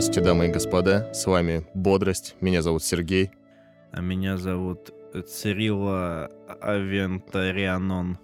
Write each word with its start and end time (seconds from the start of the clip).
Здравствуйте, 0.00 0.26
дамы 0.26 0.46
и 0.46 0.50
господа. 0.50 1.12
С 1.12 1.26
вами 1.26 1.66
Бодрость. 1.74 2.34
Меня 2.40 2.62
зовут 2.62 2.82
Сергей. 2.82 3.32
А 3.92 4.00
меня 4.00 4.38
зовут 4.38 4.94
Цирилла 5.28 6.30
Авентарианон. 6.62 8.16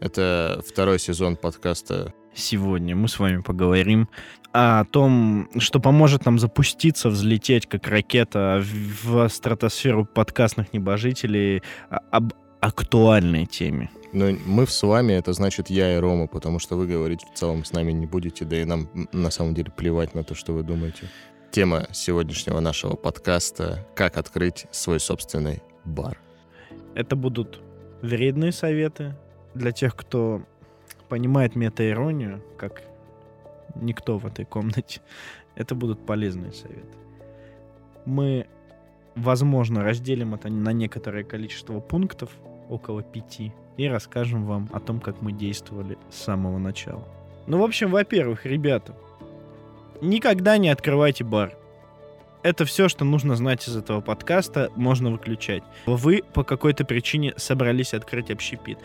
Это 0.00 0.62
второй 0.66 0.98
сезон 0.98 1.36
подкаста. 1.36 2.14
Сегодня 2.32 2.96
мы 2.96 3.08
с 3.08 3.18
вами 3.18 3.42
поговорим 3.42 4.08
о 4.54 4.86
том, 4.86 5.50
что 5.58 5.80
поможет 5.80 6.24
нам 6.24 6.38
запуститься, 6.38 7.10
взлететь 7.10 7.66
как 7.66 7.86
ракета 7.88 8.64
в 9.02 9.28
стратосферу 9.28 10.06
подкастных 10.06 10.72
небожителей 10.72 11.62
об 12.10 12.32
актуальной 12.62 13.44
теме. 13.44 13.90
Но 14.12 14.30
мы 14.46 14.66
с 14.66 14.82
вами, 14.82 15.12
это 15.12 15.32
значит 15.32 15.68
я 15.68 15.96
и 15.96 15.98
Рома, 15.98 16.26
потому 16.26 16.58
что 16.58 16.76
вы 16.76 16.86
говорить 16.86 17.22
в 17.22 17.36
целом 17.36 17.64
с 17.64 17.72
нами 17.72 17.92
не 17.92 18.06
будете, 18.06 18.44
да 18.44 18.56
и 18.56 18.64
нам 18.64 18.88
на 19.12 19.30
самом 19.30 19.54
деле 19.54 19.70
плевать 19.70 20.14
на 20.14 20.24
то, 20.24 20.34
что 20.34 20.52
вы 20.52 20.62
думаете. 20.62 21.08
Тема 21.50 21.86
сегодняшнего 21.92 22.60
нашего 22.60 22.96
подкаста— 22.96 23.86
как 23.94 24.16
открыть 24.16 24.66
свой 24.70 25.00
собственный 25.00 25.62
бар. 25.84 26.18
Это 26.94 27.16
будут 27.16 27.60
вредные 28.02 28.52
советы 28.52 29.14
для 29.54 29.72
тех, 29.72 29.94
кто 29.94 30.42
понимает 31.08 31.56
метаиронию, 31.56 32.42
как 32.56 32.82
никто 33.74 34.18
в 34.18 34.26
этой 34.26 34.44
комнате. 34.44 35.00
Это 35.54 35.74
будут 35.74 36.04
полезные 36.06 36.52
советы. 36.52 36.96
Мы, 38.04 38.46
возможно, 39.16 39.82
разделим 39.82 40.34
это 40.34 40.48
на 40.48 40.72
некоторое 40.72 41.24
количество 41.24 41.80
пунктов, 41.80 42.30
около 42.68 43.02
пяти, 43.02 43.52
и 43.76 43.86
расскажем 43.86 44.44
вам 44.44 44.68
о 44.72 44.80
том, 44.80 45.00
как 45.00 45.22
мы 45.22 45.32
действовали 45.32 45.96
с 46.10 46.16
самого 46.16 46.58
начала. 46.58 47.04
Ну, 47.46 47.58
в 47.58 47.62
общем, 47.62 47.90
во-первых, 47.90 48.44
ребята, 48.44 48.94
никогда 50.00 50.58
не 50.58 50.68
открывайте 50.68 51.24
бар. 51.24 51.54
Это 52.42 52.64
все, 52.64 52.88
что 52.88 53.04
нужно 53.04 53.36
знать 53.36 53.66
из 53.68 53.76
этого 53.76 54.00
подкаста, 54.00 54.70
можно 54.76 55.10
выключать. 55.10 55.62
Вы 55.86 56.22
по 56.34 56.44
какой-то 56.44 56.84
причине 56.84 57.34
собрались 57.36 57.94
открыть 57.94 58.30
общепит. 58.30 58.78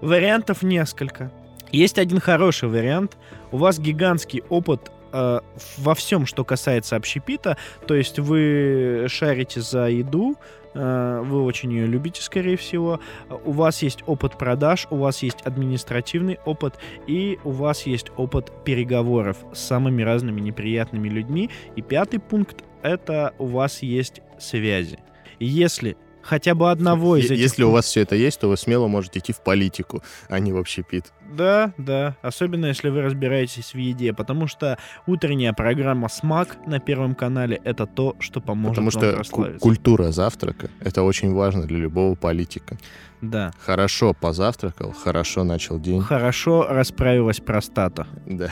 Вариантов 0.00 0.62
несколько. 0.62 1.30
Есть 1.72 1.98
один 1.98 2.20
хороший 2.20 2.68
вариант. 2.68 3.16
У 3.52 3.58
вас 3.58 3.78
гигантский 3.78 4.42
опыт 4.48 4.90
э, 5.12 5.40
во 5.78 5.94
всем, 5.94 6.26
что 6.26 6.44
касается 6.44 6.96
общепита. 6.96 7.56
То 7.86 7.94
есть 7.94 8.18
вы 8.18 9.06
шарите 9.08 9.60
за 9.60 9.88
еду, 9.88 10.36
вы 10.74 11.42
очень 11.42 11.72
ее 11.72 11.86
любите, 11.86 12.22
скорее 12.22 12.56
всего. 12.56 13.00
У 13.44 13.52
вас 13.52 13.82
есть 13.82 14.02
опыт 14.06 14.38
продаж, 14.38 14.86
у 14.90 14.96
вас 14.96 15.22
есть 15.22 15.42
административный 15.42 16.38
опыт, 16.44 16.78
и 17.06 17.38
у 17.44 17.50
вас 17.50 17.86
есть 17.86 18.10
опыт 18.16 18.52
переговоров 18.64 19.38
с 19.52 19.60
самыми 19.60 20.02
разными 20.02 20.40
неприятными 20.40 21.08
людьми. 21.08 21.50
И 21.76 21.82
пятый 21.82 22.20
пункт— 22.20 22.64
это 22.82 23.34
у 23.38 23.46
вас 23.46 23.82
есть 23.82 24.22
связи. 24.38 24.98
Если 25.38 25.96
хотя 26.22 26.54
бы 26.54 26.70
одного 26.70 27.16
из 27.16 27.26
этих... 27.26 27.38
Если 27.38 27.62
у 27.62 27.70
вас 27.70 27.86
все 27.86 28.02
это 28.02 28.16
есть, 28.16 28.40
то 28.40 28.48
вы 28.48 28.56
смело 28.56 28.86
можете 28.86 29.18
идти 29.18 29.32
в 29.32 29.40
политику, 29.40 30.02
а 30.28 30.38
не 30.38 30.52
в 30.52 30.56
общепит. 30.56 31.12
Да, 31.32 31.72
да. 31.78 32.16
Особенно, 32.22 32.66
если 32.66 32.88
вы 32.88 33.02
разбираетесь 33.02 33.74
в 33.74 33.78
еде. 33.78 34.12
Потому 34.12 34.46
что 34.46 34.78
утренняя 35.06 35.52
программа 35.52 36.08
«Смак» 36.08 36.56
на 36.66 36.80
Первом 36.80 37.14
канале— 37.14 37.60
это 37.64 37.86
то, 37.86 38.16
что 38.18 38.40
поможет 38.40 38.84
Потому 38.84 39.14
вам 39.14 39.24
что 39.24 39.58
культура 39.60 40.10
завтрака— 40.10 40.70
это 40.80 41.02
очень 41.02 41.32
важно 41.32 41.66
для 41.66 41.78
любого 41.78 42.14
политика. 42.14 42.76
Да. 43.20 43.52
Хорошо 43.60 44.14
позавтракал, 44.14 44.92
хорошо 44.92 45.44
начал 45.44 45.78
день. 45.78 46.00
Хорошо 46.00 46.66
расправилась 46.68 47.40
простата. 47.40 48.06
Да. 48.26 48.50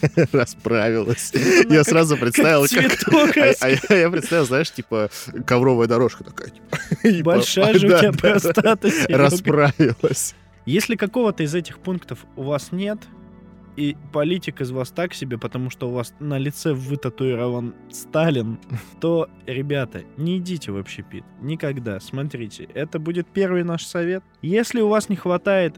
Расправилась. 0.32 1.32
Я 1.68 1.84
сразу 1.84 2.16
представил, 2.16 2.64
как... 2.72 3.36
А- 3.36 3.52
а 3.60 3.68
я- 3.68 3.96
я 4.00 4.10
представил, 4.10 4.46
знаешь, 4.46 4.70
типа 4.70 5.10
ковровая 5.46 5.86
дорожка 5.86 6.24
такая. 6.24 6.50
типа, 7.02 7.24
Большая 7.24 7.78
же 7.78 7.86
у 7.86 7.98
тебя 7.98 8.12
простата. 8.12 8.90
Расправилась. 9.08 10.34
Если 10.64 10.96
какого-то 10.96 11.42
из 11.42 11.54
этих 11.54 11.78
пунктов 11.78 12.26
у 12.36 12.42
вас 12.42 12.72
нет, 12.72 12.98
и 13.76 13.94
политик 14.12 14.62
из 14.62 14.70
вас 14.70 14.90
так 14.90 15.12
себе, 15.12 15.36
потому 15.36 15.68
что 15.68 15.88
у 15.88 15.92
вас 15.92 16.14
на 16.18 16.38
лице 16.38 16.72
вытатуирован 16.72 17.74
Сталин, 17.92 18.58
то, 19.00 19.28
ребята, 19.46 20.02
не 20.16 20.38
идите 20.38 20.72
в 20.72 20.78
общепит. 20.78 21.24
Никогда. 21.42 22.00
Смотрите, 22.00 22.68
это 22.74 22.98
будет 22.98 23.26
первый 23.28 23.64
наш 23.64 23.84
совет. 23.84 24.24
Если 24.40 24.80
у 24.80 24.88
вас 24.88 25.10
не 25.10 25.16
хватает 25.16 25.76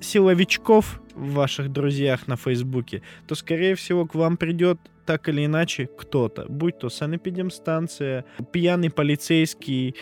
силовичков 0.00 1.00
в 1.20 1.32
ваших 1.34 1.70
друзьях 1.70 2.26
на 2.26 2.36
Фейсбуке, 2.36 3.02
то, 3.26 3.34
скорее 3.34 3.74
всего, 3.74 4.06
к 4.06 4.14
вам 4.14 4.36
придет 4.36 4.78
так 5.06 5.28
или 5.28 5.44
иначе 5.46 5.88
кто-то. 5.98 6.46
Будь 6.48 6.78
то 6.78 6.88
санэпидемстанция, 6.88 8.24
пьяный 8.52 8.90
полицейский, 8.90 9.94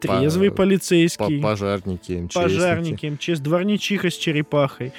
трезвый 0.00 0.50
По- 0.50 0.56
полицейский 0.58 1.40
По- 1.40 1.48
Пожарники, 1.50 2.12
МЧСники. 2.12 2.34
пожарники, 2.34 3.06
МЧС, 3.06 3.40
дворничиха 3.40 4.10
с 4.10 4.16
черепахой. 4.16 4.92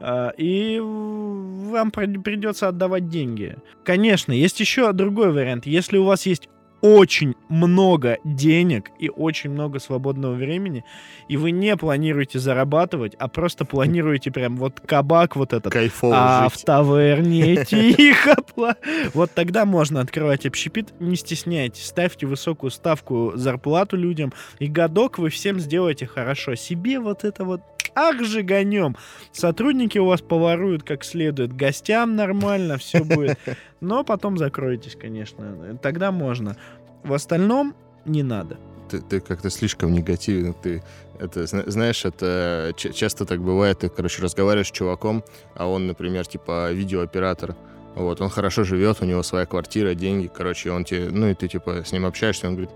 А, 0.00 0.32
И 0.36 0.78
вам 0.80 1.90
прид- 1.90 2.22
придется 2.22 2.68
отдавать 2.68 3.08
деньги. 3.08 3.56
Конечно, 3.84 4.32
есть 4.32 4.60
еще 4.60 4.92
другой 4.92 5.32
вариант. 5.32 5.66
Если 5.66 5.98
у 5.98 6.04
вас 6.04 6.24
есть 6.26 6.48
очень 6.80 7.34
много 7.48 8.18
денег 8.24 8.90
и 8.98 9.08
очень 9.08 9.50
много 9.50 9.78
свободного 9.78 10.34
времени, 10.34 10.84
и 11.28 11.36
вы 11.36 11.50
не 11.50 11.76
планируете 11.76 12.38
зарабатывать, 12.38 13.14
а 13.18 13.28
просто 13.28 13.64
планируете 13.64 14.30
прям 14.30 14.56
вот 14.56 14.80
кабак 14.80 15.36
вот 15.36 15.52
этот, 15.52 15.72
Кайфово 15.72 16.14
а 16.16 16.48
в 16.48 16.54
жить. 16.54 16.64
таверне 16.64 17.64
тихо 17.64 18.36
Вот 19.14 19.30
тогда 19.34 19.64
можно 19.64 20.00
открывать 20.00 20.46
общепит, 20.46 20.92
не 21.00 21.16
стесняйтесь, 21.16 21.86
ставьте 21.86 22.26
высокую 22.26 22.70
ставку 22.70 23.32
зарплату 23.34 23.96
людям, 23.96 24.32
и 24.58 24.66
годок 24.66 25.18
вы 25.18 25.30
всем 25.30 25.60
сделаете 25.60 26.06
хорошо. 26.06 26.54
Себе 26.54 27.00
вот 27.00 27.24
это 27.24 27.44
вот 27.44 27.62
ах 27.98 28.22
же 28.24 28.42
гонем. 28.42 28.96
Сотрудники 29.32 29.98
у 29.98 30.06
вас 30.06 30.20
поворуют 30.20 30.82
как 30.82 31.04
следует, 31.04 31.52
гостям 31.52 32.16
нормально, 32.16 32.76
все 32.78 33.04
будет. 33.04 33.38
Но 33.80 34.04
потом 34.04 34.38
закроетесь, 34.38 34.96
конечно. 34.96 35.78
Тогда 35.82 36.10
можно. 36.12 36.56
В 37.04 37.12
остальном 37.12 37.74
не 38.04 38.22
надо. 38.22 38.58
Ты, 38.90 39.00
ты 39.00 39.20
как-то 39.20 39.50
слишком 39.50 39.92
негативен. 39.92 40.54
Ты 40.54 40.82
это 41.20 41.46
зна- 41.46 41.64
знаешь, 41.66 42.04
это 42.04 42.72
ч- 42.76 42.92
часто 42.92 43.24
так 43.26 43.40
бывает. 43.42 43.80
Ты, 43.80 43.88
короче, 43.88 44.22
разговариваешь 44.22 44.68
с 44.68 44.72
чуваком, 44.72 45.22
а 45.54 45.66
он, 45.66 45.86
например, 45.86 46.26
типа 46.26 46.72
видеооператор. 46.72 47.54
Вот, 47.94 48.20
он 48.20 48.28
хорошо 48.30 48.62
живет, 48.64 48.98
у 49.00 49.04
него 49.04 49.22
своя 49.24 49.44
квартира, 49.44 49.94
деньги, 49.94 50.30
короче, 50.32 50.70
он 50.70 50.84
тебе, 50.84 51.08
ну 51.10 51.26
и 51.28 51.34
ты 51.34 51.48
типа 51.48 51.82
с 51.84 51.90
ним 51.90 52.06
общаешься, 52.06 52.46
он 52.46 52.54
говорит, 52.54 52.70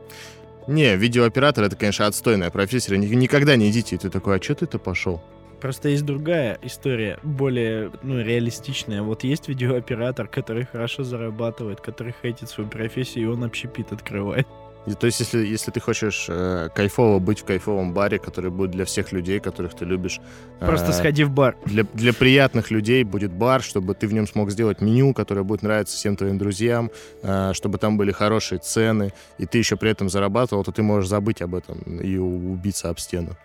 не, 0.67 0.97
видеооператор 0.97 1.65
это, 1.65 1.77
конечно, 1.77 2.07
отстойная 2.07 2.51
профессия, 2.51 2.97
ни- 2.97 3.07
никогда 3.07 3.57
не 3.57 3.71
идите. 3.71 3.97
И 3.97 3.99
ты 3.99 4.11
такой, 4.11 4.39
а 4.39 4.43
что 4.43 4.55
ты-то 4.55 4.79
пошел? 4.79 5.23
Просто 5.61 5.91
есть 5.91 6.05
другая 6.05 6.59
история, 6.63 7.19
более 7.23 7.93
ну, 8.03 8.21
реалистичная. 8.21 9.03
Вот 9.03 9.23
есть 9.23 9.49
видеооператор, 9.49 10.27
который 10.27 10.67
хорошо 10.67 11.05
зарабатывает, 11.05 11.81
который 11.81 12.15
хейтит 12.21 12.49
свою 12.49 12.69
профессию, 12.69 13.25
и 13.25 13.29
он 13.29 13.45
общепит 13.45 13.93
открывает. 13.93 14.49
И 14.87 14.95
То 14.95 15.07
есть, 15.07 15.21
если, 15.21 15.47
если 15.47 15.71
ты 15.71 15.81
хочешь 15.81 16.27
э, 16.29 16.69
кайфово 16.75 17.21
быть 17.21 17.41
в 17.41 17.45
кайфовом 17.45 17.93
баре, 17.93 18.19
который 18.19 18.51
будет 18.51 18.73
для 18.73 18.85
всех 18.85 19.13
людей, 19.13 19.39
которых 19.39 19.75
ты 19.75 19.85
любишь, 19.85 20.21
Просто 20.59 20.91
э, 20.91 20.93
сходи 20.93 21.25
в 21.25 21.31
бар. 21.31 21.57
для, 21.67 21.85
для 21.95 22.13
приятных 22.13 22.71
людей 22.71 23.05
будет 23.05 23.33
бар, 23.33 23.63
чтобы 23.63 23.95
ты 23.95 24.09
в 24.09 24.13
нем 24.13 24.27
смог 24.27 24.51
сделать 24.51 24.81
меню, 24.81 25.15
которое 25.15 25.45
будет 25.45 25.63
нравиться 25.63 25.97
всем 25.97 26.17
твоим 26.17 26.39
друзьям, 26.39 26.91
э, 27.23 27.53
чтобы 27.55 27.79
там 27.79 27.97
были 27.97 28.11
хорошие 28.11 28.59
цены, 28.59 29.13
и 29.39 29.47
ты 29.47 29.59
еще 29.59 29.77
при 29.77 29.91
этом 29.91 30.09
зарабатывал, 30.09 30.65
то 30.65 30.73
ты 30.73 30.83
можешь 30.83 31.09
забыть 31.09 31.43
об 31.43 31.55
этом 31.55 31.79
и 32.01 32.17
убиться 32.17 32.89
об 32.91 32.99
стену. 32.99 33.37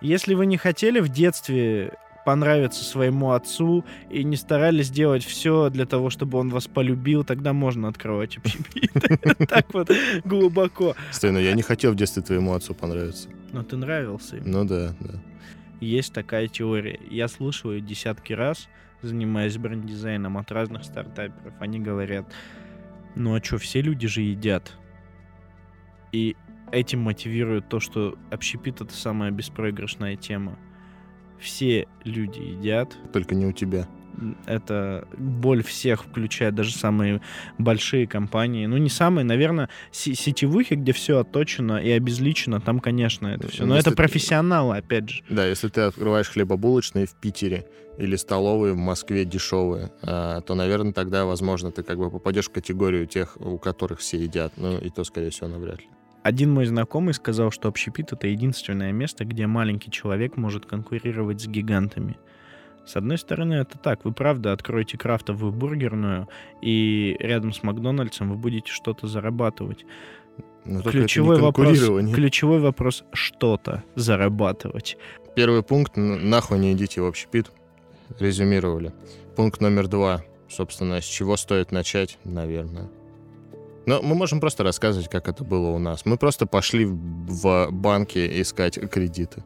Если 0.00 0.34
вы 0.34 0.46
не 0.46 0.56
хотели 0.56 0.98
в 1.00 1.08
детстве 1.08 1.92
понравиться 2.24 2.84
своему 2.84 3.32
отцу 3.32 3.84
и 4.10 4.24
не 4.24 4.36
старались 4.36 4.90
делать 4.90 5.24
все 5.24 5.70
для 5.70 5.86
того, 5.86 6.10
чтобы 6.10 6.38
он 6.38 6.50
вас 6.50 6.66
полюбил, 6.66 7.24
тогда 7.24 7.52
можно 7.52 7.88
открывать 7.88 8.36
общепит. 8.38 9.38
Так 9.48 9.72
вот, 9.74 9.90
глубоко. 10.24 10.94
Стой, 11.10 11.32
но 11.32 11.38
я 11.38 11.52
не 11.54 11.62
хотел 11.62 11.92
в 11.92 11.96
детстве 11.96 12.22
твоему 12.22 12.52
отцу 12.52 12.74
понравиться. 12.74 13.28
Но 13.52 13.62
ты 13.62 13.76
нравился 13.76 14.36
им. 14.36 14.44
Ну 14.46 14.64
да, 14.64 14.94
да. 15.00 15.14
Есть 15.80 16.12
такая 16.12 16.46
теория. 16.46 17.00
Я 17.10 17.26
слышал 17.26 17.72
ее 17.72 17.80
десятки 17.80 18.32
раз, 18.32 18.68
занимаясь 19.02 19.56
бренд-дизайном 19.56 20.36
от 20.36 20.52
разных 20.52 20.84
стартаперов. 20.84 21.54
Они 21.58 21.80
говорят, 21.80 22.30
ну 23.14 23.34
а 23.34 23.42
что, 23.42 23.58
все 23.58 23.80
люди 23.80 24.06
же 24.06 24.20
едят. 24.20 24.76
И 26.12 26.36
этим 26.70 27.00
мотивирует 27.00 27.68
то, 27.68 27.80
что 27.80 28.16
общепит— 28.30 28.80
это 28.82 28.92
самая 28.92 29.30
беспроигрышная 29.30 30.16
тема. 30.16 30.58
Все 31.40 31.88
люди 32.04 32.40
едят. 32.40 32.96
Только 33.12 33.34
не 33.34 33.46
у 33.46 33.52
тебя. 33.52 33.88
Это 34.46 35.06
боль 35.16 35.62
всех, 35.62 36.04
включая 36.04 36.50
даже 36.50 36.72
самые 36.72 37.22
большие 37.58 38.06
компании. 38.06 38.66
Ну, 38.66 38.76
не 38.76 38.90
самые, 38.90 39.24
наверное, 39.24 39.70
сетевых, 39.92 40.70
где 40.70 40.92
все 40.92 41.20
отточено 41.20 41.78
и 41.78 41.90
обезличено, 41.90 42.60
там, 42.60 42.80
конечно, 42.80 43.28
это 43.28 43.48
все. 43.48 43.64
Но 43.64 43.76
если 43.76 43.92
это 43.92 43.96
профессионалы, 43.96 44.76
опять 44.76 45.08
же. 45.08 45.22
Да, 45.30 45.46
если 45.46 45.68
ты 45.68 45.82
открываешь 45.82 46.28
хлебобулочные 46.28 47.06
в 47.06 47.14
Питере 47.14 47.66
или 47.98 48.16
столовые 48.16 48.74
в 48.74 48.78
Москве 48.78 49.24
дешевые, 49.24 49.90
а, 50.02 50.40
то, 50.42 50.54
наверное, 50.54 50.92
тогда, 50.92 51.24
возможно, 51.24 51.70
ты 51.70 51.82
как 51.82 51.98
бы 51.98 52.10
попадешь 52.10 52.48
в 52.48 52.52
категорию 52.52 53.06
тех, 53.06 53.40
у 53.40 53.58
которых 53.58 54.00
все 54.00 54.18
едят. 54.18 54.52
Ну, 54.56 54.76
и 54.76 54.90
то, 54.90 55.04
скорее 55.04 55.30
всего, 55.30 55.48
навряд 55.48 55.80
ли. 55.80 55.88
Один 56.22 56.52
мой 56.52 56.66
знакомый 56.66 57.14
сказал, 57.14 57.50
что 57.50 57.68
общепит— 57.68 58.12
это 58.12 58.26
единственное 58.26 58.92
место, 58.92 59.24
где 59.24 59.46
маленький 59.46 59.90
человек 59.90 60.36
может 60.36 60.66
конкурировать 60.66 61.40
с 61.40 61.46
гигантами. 61.46 62.18
С 62.86 62.96
одной 62.96 63.18
стороны, 63.18 63.54
это 63.54 63.78
так. 63.78 64.04
Вы 64.04 64.12
правда 64.12 64.52
откроете 64.52 64.98
крафтовую 64.98 65.52
бургерную, 65.52 66.28
и 66.60 67.16
рядом 67.20 67.52
с 67.52 67.62
Макдональдсом 67.62 68.30
вы 68.30 68.36
будете 68.36 68.70
что-то 68.70 69.06
зарабатывать. 69.06 69.84
Но 70.64 70.82
ключевой, 70.82 71.40
вопрос, 71.40 71.78
ключевой 71.78 72.60
вопрос— 72.60 73.04
что-то 73.12 73.82
зарабатывать. 73.94 74.98
Первый 75.34 75.62
пункт— 75.62 75.92
нахуй 75.96 76.58
не 76.58 76.72
идите 76.72 77.00
в 77.00 77.06
общепит. 77.06 77.50
Резюмировали. 78.18 78.92
Пункт 79.36 79.60
номер 79.60 79.88
два. 79.88 80.22
Собственно, 80.48 81.00
с 81.00 81.04
чего 81.04 81.36
стоит 81.36 81.70
начать, 81.72 82.18
наверное. 82.24 82.90
Но 83.90 84.00
мы 84.02 84.14
можем 84.14 84.38
просто 84.38 84.62
рассказывать, 84.62 85.08
как 85.08 85.26
это 85.26 85.42
было 85.42 85.70
у 85.70 85.80
нас. 85.80 86.06
Мы 86.06 86.16
просто 86.16 86.46
пошли 86.46 86.84
в 86.84 87.70
банки 87.72 88.40
искать 88.40 88.78
кредиты. 88.88 89.42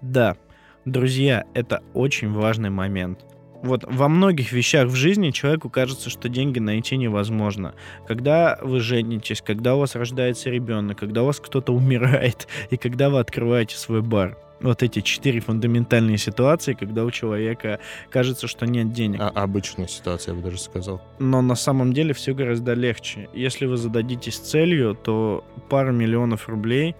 Да, 0.00 0.36
друзья, 0.84 1.44
это 1.52 1.82
очень 1.92 2.32
важный 2.32 2.70
момент. 2.70 3.24
Вот 3.64 3.82
во 3.82 4.08
многих 4.08 4.52
вещах 4.52 4.86
в 4.86 4.94
жизни 4.94 5.30
человеку 5.32 5.70
кажется, 5.70 6.08
что 6.08 6.28
деньги 6.28 6.60
найти 6.60 6.96
невозможно. 6.96 7.74
Когда 8.06 8.60
вы 8.62 8.78
женитесь, 8.78 9.42
когда 9.42 9.74
у 9.74 9.80
вас 9.80 9.96
рождается 9.96 10.48
ребенок, 10.48 10.98
когда 10.98 11.24
у 11.24 11.26
вас 11.26 11.40
кто-то 11.40 11.72
умирает, 11.74 12.46
и 12.70 12.76
когда 12.76 13.10
вы 13.10 13.18
открываете 13.18 13.76
свой 13.76 14.02
бар 14.02 14.38
вот 14.62 14.82
эти 14.82 15.00
четыре 15.00 15.40
фундаментальные 15.40 16.18
ситуации, 16.18 16.74
когда 16.74 17.04
у 17.04 17.10
человека 17.10 17.80
кажется, 18.10 18.46
что 18.46 18.66
нет 18.66 18.92
денег. 18.92 19.20
А 19.20 19.28
обычная 19.28 19.86
ситуация, 19.86 20.34
я 20.34 20.40
бы 20.40 20.44
даже 20.44 20.58
сказал. 20.58 21.02
Но 21.18 21.42
на 21.42 21.54
самом 21.54 21.92
деле 21.92 22.14
все 22.14 22.34
гораздо 22.34 22.74
легче. 22.74 23.28
Если 23.32 23.66
вы 23.66 23.76
зададитесь 23.76 24.38
целью, 24.38 24.94
то 24.94 25.44
пару 25.68 25.92
миллионов 25.92 26.48
рублей, 26.48 26.94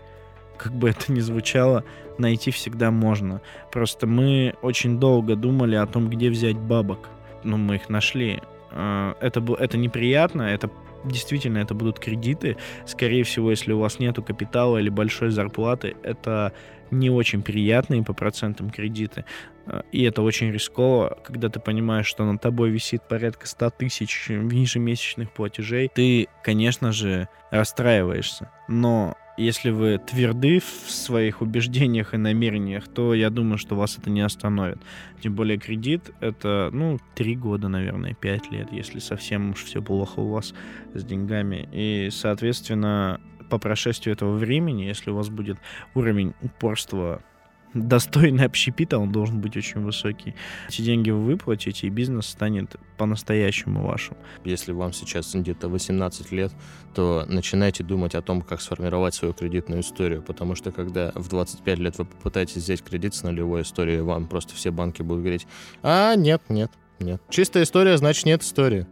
как 0.56 0.73
бы 0.73 0.91
это 0.91 1.12
ни 1.12 1.20
звучало, 1.20 1.85
найти 2.19 2.50
всегда 2.50 2.91
можно. 2.91 3.41
Просто 3.70 4.06
мы 4.06 4.55
очень 4.62 4.99
долго 4.99 5.37
думали 5.37 5.76
о 5.76 5.87
том, 5.87 6.08
где 6.08 6.31
взять 6.31 6.56
бабок. 6.56 7.08
Но 7.44 7.56
мы 7.56 7.76
их 7.76 7.88
нашли. 7.88 8.41
А, 8.70 9.17
это, 9.20 9.44
это 9.58 9.76
неприятно, 9.76 10.43
это 10.43 10.70
действительно 11.05 11.58
это 11.58 11.75
будут 11.75 11.99
кредиты. 11.99 12.56
Скорее 12.87 13.25
всего, 13.25 13.50
если 13.50 13.73
у 13.73 13.79
вас 13.79 13.99
нету 13.99 14.23
капитала 14.23 14.79
или 14.79 14.88
большой 14.88 15.31
зарплаты, 15.31 15.97
это 16.03 16.53
не 16.93 17.11
очень 17.11 17.43
приятные 17.43 18.05
по 18.05 18.12
процентам 18.12 18.71
кредиты. 18.71 19.25
А, 19.67 19.85
и 19.91 20.03
это 20.03 20.23
очень 20.23 20.53
рисково, 20.53 21.19
когда 21.25 21.49
ты 21.49 21.59
понимаешь, 21.59 22.06
что 22.06 22.25
над 22.25 22.41
тобой 22.41 22.71
висит 22.71 23.03
порядка 23.09 23.47
100 23.47 23.71
тысяч 23.71 24.31
ежемесячных 24.31 25.33
платежей. 25.33 25.91
Ты, 25.93 26.29
конечно 26.44 26.93
же, 26.93 27.29
расстраиваешься. 27.50 28.50
Но 28.69 29.17
если 29.39 29.71
вы 29.71 29.99
тверды 29.99 30.61
в 30.61 30.91
своих 30.91 31.41
убеждениях 31.41 32.12
и 32.12 32.19
намерениях, 32.19 32.87
то 32.89 33.15
я 33.15 33.31
думаю, 33.31 33.56
что 33.56 33.77
вас 33.77 33.97
это 33.99 34.11
не 34.11 34.21
остановит. 34.21 34.79
Тем 35.23 35.35
более 35.35 35.59
кредит— 35.59 36.11
это, 36.21 36.69
ну, 36.73 36.99
три 37.15 37.35
года, 37.35 37.69
наверное, 37.69 38.15
пять 38.15 38.50
лет, 38.50 38.69
если 38.73 38.99
совсем 38.99 39.53
уж 39.53 39.65
все 39.65 39.81
плохо 39.81 40.21
у 40.21 40.29
вас 40.29 40.53
с 40.93 41.05
деньгами. 41.05 41.69
И, 41.73 42.11
соответственно, 42.11 43.21
по 43.52 43.58
прошествию 43.58 44.14
этого 44.14 44.34
времени, 44.38 44.84
если 44.84 45.10
у 45.10 45.14
вас 45.14 45.28
будет 45.28 45.58
уровень 45.94 46.32
упорства 46.40 47.20
достойный 47.75 48.46
общепита, 48.46 48.96
он 48.96 49.12
должен 49.12 49.43
быть 49.43 49.58
очень 49.58 49.82
высокий. 49.82 50.34
Эти 50.69 50.81
деньги 50.81 51.10
вы 51.10 51.22
выплатите, 51.22 51.87
и 51.87 51.90
бизнес 51.90 52.28
станет 52.28 52.76
по-настоящему 52.96 53.87
вашим. 53.87 54.16
Если 54.46 54.72
вам 54.72 54.94
сейчас 54.94 55.34
где-то 55.34 55.69
18 55.69 56.32
лет, 56.32 56.50
то 56.94 57.26
начинайте 57.28 57.84
думать 57.84 58.14
о 58.14 58.22
том, 58.22 58.40
как 58.40 58.62
сформировать 58.62 59.14
свою 59.14 59.34
кредитную 59.34 59.82
историю, 59.82 60.22
потому 60.22 60.55
что 60.55 60.72
когда 60.72 61.12
в 61.14 61.28
25 61.28 61.78
лет 61.78 61.98
вы 61.98 62.06
попытаетесь 62.06 62.56
взять 62.56 62.82
кредит 62.82 63.14
с 63.14 63.22
нулевой 63.22 63.62
историей, 63.62 64.00
вам 64.00 64.28
просто 64.28 64.55
все 64.55 64.70
банки 64.70 65.02
будут 65.02 65.25
говорить, 65.25 65.46
а 65.82 66.14
нет, 66.14 66.40
нет, 66.48 66.70
нет. 67.00 67.20
Чистая 67.28 67.64
история, 67.64 67.98
значит 67.98 68.25
нет 68.25 68.43
истории. 68.43 68.87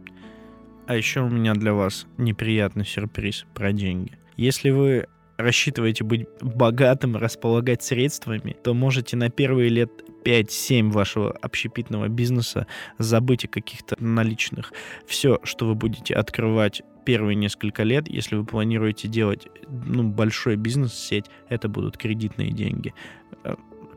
А 0.85 0.95
еще 0.95 1.21
у 1.21 1.29
меня 1.29 1.55
для 1.55 1.73
вас 1.73 2.05
неприятный 2.17 2.85
сюрприз 2.85 3.45
про 3.55 3.71
деньги. 3.71 4.20
Если 4.37 4.69
вы 4.69 5.07
рассчитываете 5.37 6.03
быть 6.03 6.27
богатым, 6.41 7.15
располагать 7.17 7.81
средствами, 7.81 8.55
то 8.63 8.73
можете 8.73 9.17
на 9.17 9.29
первые 9.29 9.69
лет 9.69 9.91
5-7 10.23 10.91
вашего 10.91 11.31
общепитного 11.31 12.07
бизнеса 12.07 12.67
забыть 12.99 13.45
о 13.45 13.47
каких-то 13.47 13.95
наличных. 13.99 14.71
Все, 15.05 15.39
что 15.43 15.65
вы 15.65 15.75
будете 15.75 16.13
открывать 16.13 16.83
первые 17.05 17.35
несколько 17.35 17.81
лет, 17.83 18.07
если 18.07 18.35
вы 18.35 18.45
планируете 18.45 19.07
делать 19.07 19.47
ну, 19.67 20.03
большой 20.03 20.55
бизнес-сеть, 20.55 21.25
это 21.49 21.67
будут 21.67 21.97
кредитные 21.97 22.51
деньги 22.51 22.93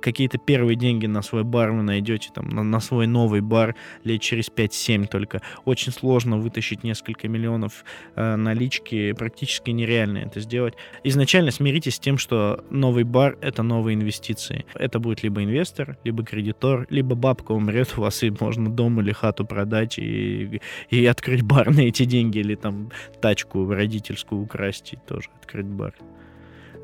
какие-то 0.05 0.37
первые 0.37 0.77
деньги 0.77 1.07
на 1.07 1.23
свой 1.23 1.45
бар 1.45 1.73
вы 1.73 1.83
найдете, 1.83 2.31
там, 2.35 2.49
на, 2.51 2.63
на 2.63 2.81
свой 2.81 3.07
новый 3.07 3.41
бар 3.41 3.75
лет 4.05 4.21
через 4.21 4.51
5-7 4.51 5.07
только. 5.07 5.41
Очень 5.65 5.93
сложно 5.93 6.37
вытащить 6.37 6.85
несколько 6.85 7.27
миллионов 7.27 7.85
э, 8.15 8.37
налички, 8.37 9.13
практически 9.13 9.71
нереально 9.71 10.19
это 10.19 10.41
сделать. 10.41 10.75
Изначально 11.05 11.51
смиритесь 11.51 11.95
с 11.95 11.99
тем, 11.99 12.19
что 12.19 12.65
новый 12.69 13.05
бар— 13.05 13.39
это 13.41 13.63
новые 13.63 13.95
инвестиции. 13.95 14.67
Это 14.75 14.99
будет 14.99 15.23
либо 15.23 15.43
инвестор, 15.43 15.97
либо 16.05 16.23
кредитор, 16.23 16.87
либо 16.91 17.15
бабка 17.15 17.53
умрет 17.53 17.95
у 17.97 18.03
вас, 18.03 18.23
и 18.23 18.31
можно 18.39 18.71
дом 18.71 19.01
или 19.01 19.13
хату 19.13 19.47
продать 19.47 19.99
и, 19.99 20.61
и 20.91 21.07
открыть 21.07 21.43
бар 21.43 21.71
на 21.71 21.81
эти 21.81 22.05
деньги, 22.05 22.39
или 22.39 22.57
там 22.57 22.91
тачку 23.23 23.67
родительскую 23.73 24.43
украсть 24.43 24.93
и 24.93 24.99
тоже 25.09 25.31
открыть 25.41 25.67
бар. 25.67 25.95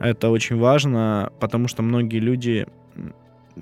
Это 0.01 0.31
очень 0.31 0.57
важно, 0.57 1.31
потому 1.39 1.69
что 1.69 1.83
многие 1.83 2.21
люди 2.21 2.67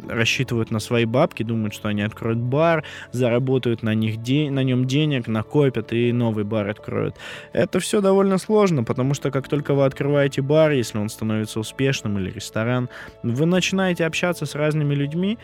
рассчитывают 0.08 0.70
на 0.70 0.78
свои 0.78 1.04
бабки, 1.04 1.42
думают, 1.42 1.74
что 1.74 1.88
они 1.88 2.02
откроют 2.02 2.38
бар, 2.38 2.84
заработают 3.12 3.82
на, 3.82 3.94
них 3.94 4.22
де- 4.22 4.50
на 4.50 4.62
нем 4.62 4.86
денег, 4.86 5.26
накопят 5.26 5.92
и 5.92 6.12
новый 6.12 6.44
бар 6.44 6.68
откроют. 6.68 7.16
Это 7.52 7.80
все 7.80 8.00
довольно 8.00 8.38
сложно, 8.38 8.84
потому 8.84 9.14
что 9.14 9.30
как 9.30 9.48
только 9.48 9.74
вы 9.74 9.84
открываете 9.84 10.42
бар, 10.42 10.72
если 10.72 10.98
он 10.98 11.08
становится 11.08 11.60
успешным 11.60 12.18
или 12.18 12.30
ресторан, 12.30 12.88
вы 13.22 13.46
начинаете 13.46 14.04
общаться 14.06 14.46
с 14.46 14.54
разными 14.54 14.94
людьми, 14.94 15.38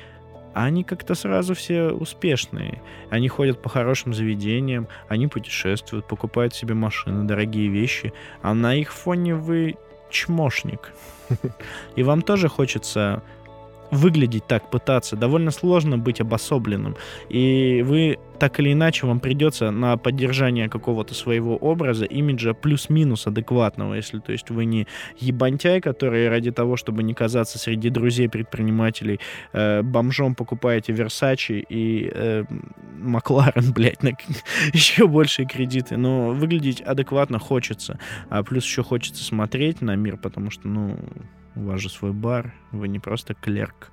а 0.54 0.66
они 0.66 0.84
как-то 0.84 1.16
сразу 1.16 1.54
все 1.54 1.90
успешные. 1.90 2.80
Они 3.10 3.28
ходят 3.28 3.60
по 3.60 3.68
хорошим 3.68 4.14
заведениям, 4.14 4.86
они 5.08 5.26
путешествуют, 5.26 6.06
покупают 6.06 6.54
себе 6.54 6.74
машины, 6.74 7.24
дорогие 7.24 7.68
вещи, 7.68 8.12
а 8.40 8.54
на 8.54 8.76
их 8.76 8.92
фоне 8.92 9.34
вы 9.34 9.74
чмошник. 10.10 10.92
И 11.96 12.04
вам 12.04 12.22
тоже 12.22 12.48
хочется 12.48 13.22
выглядеть 13.94 14.46
так, 14.46 14.70
пытаться. 14.70 15.16
Довольно 15.16 15.50
сложно 15.50 15.98
быть 15.98 16.20
обособленным. 16.20 16.96
И 17.28 17.82
вы 17.86 18.18
так 18.38 18.60
или 18.60 18.72
иначе 18.72 19.06
вам 19.06 19.20
придется 19.20 19.70
на 19.70 19.96
поддержание 19.96 20.68
какого-то 20.68 21.14
своего 21.14 21.56
образа, 21.56 22.04
имиджа 22.04 22.52
плюс-минус 22.52 23.26
адекватного, 23.26 23.94
если 23.94 24.18
то 24.18 24.32
есть 24.32 24.50
вы 24.50 24.64
не 24.64 24.86
ебантяй, 25.18 25.80
который 25.80 26.28
ради 26.28 26.50
того, 26.50 26.76
чтобы 26.76 27.02
не 27.02 27.14
казаться 27.14 27.58
среди 27.58 27.90
друзей 27.90 28.28
предпринимателей, 28.28 29.20
э, 29.52 29.82
бомжом 29.82 30.34
покупаете 30.34 30.92
Versace 30.92 31.64
и 31.68 32.10
э, 32.12 32.44
Макларен, 32.98 33.72
блядь, 33.72 34.02
на 34.02 34.10
еще 34.72 35.06
большие 35.06 35.46
кредиты, 35.46 35.96
но 35.96 36.30
выглядеть 36.30 36.80
адекватно 36.80 37.38
хочется, 37.38 37.98
а 38.28 38.42
плюс 38.42 38.64
еще 38.64 38.82
хочется 38.82 39.24
смотреть 39.24 39.80
на 39.80 39.94
мир, 39.94 40.16
потому 40.16 40.50
что, 40.50 40.68
ну, 40.68 40.98
у 41.56 41.62
вас 41.62 41.80
же 41.80 41.88
свой 41.88 42.12
бар, 42.12 42.52
вы 42.72 42.88
не 42.88 42.98
просто 42.98 43.34
клерк. 43.34 43.92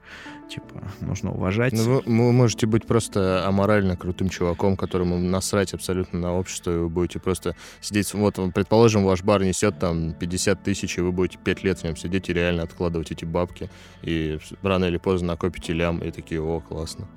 Типа, 0.50 0.84
нужно 1.00 1.32
уважать. 1.32 1.74
Ну, 1.74 1.84
вы, 1.84 2.02
вы 2.06 2.32
можете 2.34 2.68
быть 2.68 2.86
просто 2.86 3.48
аморально 3.48 3.96
крутым 3.96 4.30
чуваком, 4.30 4.76
которому 4.76 5.18
насрать 5.18 5.74
абсолютно 5.74 6.20
на 6.20 6.34
общество, 6.34 6.72
и 6.72 6.78
вы 6.78 6.90
будете 6.90 7.20
просто 7.20 7.56
сидеть... 7.80 8.14
Вот, 8.14 8.38
предположим, 8.54 9.04
ваш 9.04 9.24
бар 9.24 9.44
несет 9.44 9.80
там 9.80 10.14
50 10.14 10.64
тысяч, 10.64 10.98
и 10.98 11.02
вы 11.02 11.12
будете 11.12 11.38
5 11.38 11.64
лет 11.64 11.80
в 11.80 11.84
нем 11.84 11.96
сидеть 11.96 12.30
и 12.30 12.34
реально 12.34 12.64
откладывать 12.64 13.12
эти 13.12 13.26
бабки, 13.26 13.70
и 14.02 14.40
рано 14.62 14.86
или 14.86 14.98
поздно 14.98 15.30
накопите 15.30 15.74
лям, 15.74 16.00
и 16.00 16.12
такие, 16.12 16.42
о, 16.42 16.60
классно. 16.60 17.08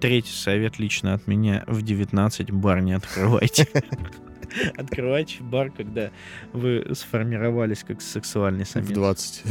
Третий 0.00 0.32
совет 0.32 0.78
лично 0.78 1.14
от 1.14 1.26
меня. 1.26 1.64
В 1.66 1.82
19 1.82 2.52
бар 2.52 2.80
не 2.80 2.92
открывайте. 2.92 3.66
Открывайте 4.76 5.42
бар, 5.42 5.70
когда 5.70 6.10
вы 6.52 6.94
сформировались 6.94 7.84
как 7.84 8.00
сексуальный 8.00 8.66
самец. 8.66 8.88
В 8.88 8.92
20. 8.92 9.42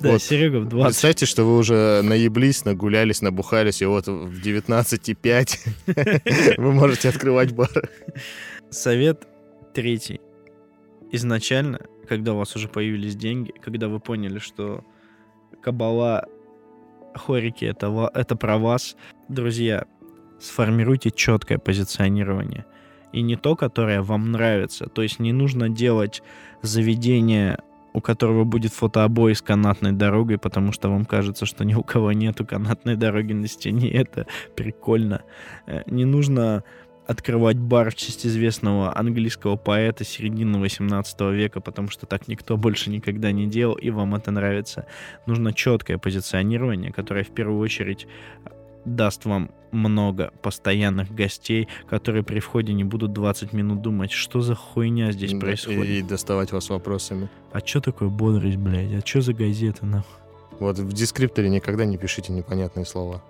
Да, 0.00 0.12
Вот. 0.12 0.22
Серега 0.22 0.60
в 0.60 0.68
20. 0.68 0.86
Представьте, 0.86 1.26
что 1.26 1.44
вы 1.44 1.58
уже 1.58 2.00
наеблись, 2.02 2.64
нагулялись, 2.64 3.22
набухались, 3.22 3.82
и 3.82 3.86
вот 3.86 4.06
в 4.06 4.40
19,5 4.40 6.54
вы 6.58 6.72
можете 6.72 7.08
открывать 7.08 7.52
бар. 7.52 7.90
Совет 8.70 9.26
третий. 9.74 10.20
Изначально, 11.10 11.80
когда 12.08 12.34
у 12.34 12.36
вас 12.36 12.54
уже 12.54 12.68
появились 12.68 13.16
деньги, 13.16 13.52
когда 13.60 13.88
вы 13.88 13.98
поняли, 13.98 14.38
что 14.38 14.84
кабала, 15.60 16.28
хорики 17.14 17.64
это, 17.64 18.10
это 18.14 18.36
про 18.36 18.58
вас, 18.58 18.96
друзья, 19.28 19.86
сформируйте 20.40 21.10
четкое 21.10 21.58
позиционирование. 21.58 22.64
И 23.12 23.22
не 23.22 23.36
то, 23.36 23.56
которое 23.56 24.02
вам 24.02 24.32
нравится. 24.32 24.86
То 24.86 25.02
есть 25.02 25.18
не 25.18 25.32
нужно 25.32 25.68
делать 25.68 26.22
заведение, 26.62 27.58
у 27.92 28.00
которого 28.00 28.44
будет 28.44 28.72
фотообой 28.72 29.34
с 29.34 29.42
канатной 29.42 29.92
дорогой, 29.92 30.38
потому 30.38 30.72
что 30.72 30.88
вам 30.88 31.04
кажется, 31.04 31.46
что 31.46 31.64
ни 31.64 31.74
у 31.74 31.82
кого 31.82 32.12
нету 32.12 32.46
канатной 32.46 32.96
дороги 32.96 33.32
на 33.32 33.48
стене. 33.48 33.90
Это 33.92 34.26
прикольно. 34.54 35.22
Э, 35.66 35.82
Не 35.86 36.04
нужно 36.04 36.64
открывать 37.08 37.56
бар 37.56 37.90
в 37.90 37.94
честь 37.94 38.26
известного 38.26 38.96
английского 38.96 39.56
поэта 39.56 40.04
середины 40.04 40.58
18 40.58 41.20
века, 41.32 41.62
потому 41.62 41.88
что 41.88 42.04
так 42.04 42.28
никто 42.28 42.58
больше 42.58 42.90
никогда 42.90 43.32
не 43.32 43.46
делал, 43.46 43.76
и 43.76 43.88
вам 43.88 44.14
это 44.14 44.30
нравится. 44.30 44.86
Нужно 45.24 45.54
четкое 45.54 45.96
позиционирование, 45.96 46.92
которое 46.92 47.24
в 47.24 47.30
первую 47.30 47.60
очередь 47.60 48.06
даст 48.88 49.24
вам 49.24 49.50
много 49.70 50.32
постоянных 50.42 51.14
гостей, 51.14 51.68
которые 51.88 52.22
при 52.22 52.40
входе 52.40 52.72
не 52.72 52.84
будут 52.84 53.12
20 53.12 53.52
минут 53.52 53.82
думать, 53.82 54.10
что 54.10 54.40
за 54.40 54.54
хуйня 54.54 55.12
здесь 55.12 55.32
Да, 55.32 55.38
происходит. 55.38 55.84
И 55.86 56.02
доставать 56.02 56.52
вас 56.52 56.70
вопросами. 56.70 57.28
А 57.52 57.60
что 57.60 57.80
такое 57.80 58.08
бодрость, 58.08 58.56
блядь? 58.56 58.92
А 58.92 59.06
что 59.06 59.20
за 59.20 59.34
газета, 59.34 59.84
нахуй? 59.86 60.18
Вот 60.58 60.78
в 60.78 60.92
дескрипторе 60.92 61.48
никогда 61.48 61.84
не 61.84 61.98
пишите 61.98 62.32
непонятные 62.32 62.84
слова. 62.84 63.22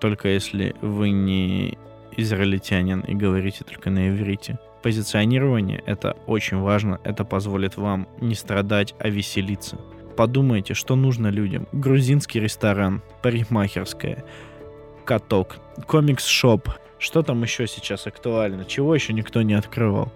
Только 0.00 0.28
если 0.28 0.74
вы 0.80 1.10
не 1.10 1.78
израильтянин 2.16 3.00
и 3.00 3.14
говорите 3.14 3.64
только 3.64 3.90
на 3.90 4.10
иврите. 4.10 4.58
Позиционирование— 4.82 5.82
это 5.86 6.16
очень 6.26 6.58
важно. 6.58 7.00
Это 7.04 7.24
позволит 7.24 7.76
вам 7.76 8.08
не 8.20 8.34
страдать, 8.34 8.94
а 8.98 9.08
веселиться. 9.08 9.78
Подумайте, 10.16 10.74
что 10.74 10.96
нужно 10.96 11.28
людям. 11.28 11.66
Грузинский 11.72 12.40
ресторан, 12.40 13.02
парикмахерская, 13.22 14.24
каток, 15.04 15.56
комикс-шоп. 15.86 16.68
Что 16.98 17.22
там 17.22 17.42
еще 17.42 17.66
сейчас 17.66 18.06
актуально? 18.06 18.64
Чего 18.64 18.94
еще 18.94 19.12
никто 19.12 19.42
не 19.42 19.54
открывал? 19.54 20.12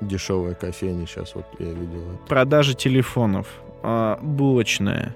Дешевая 0.00 0.54
кофейня 0.54 1.06
сейчас, 1.06 1.34
вот 1.34 1.44
я 1.58 1.66
видел. 1.66 2.18
Продажа 2.28 2.74
телефонов, 2.74 3.46
а, 3.82 4.18
булочная. 4.22 5.14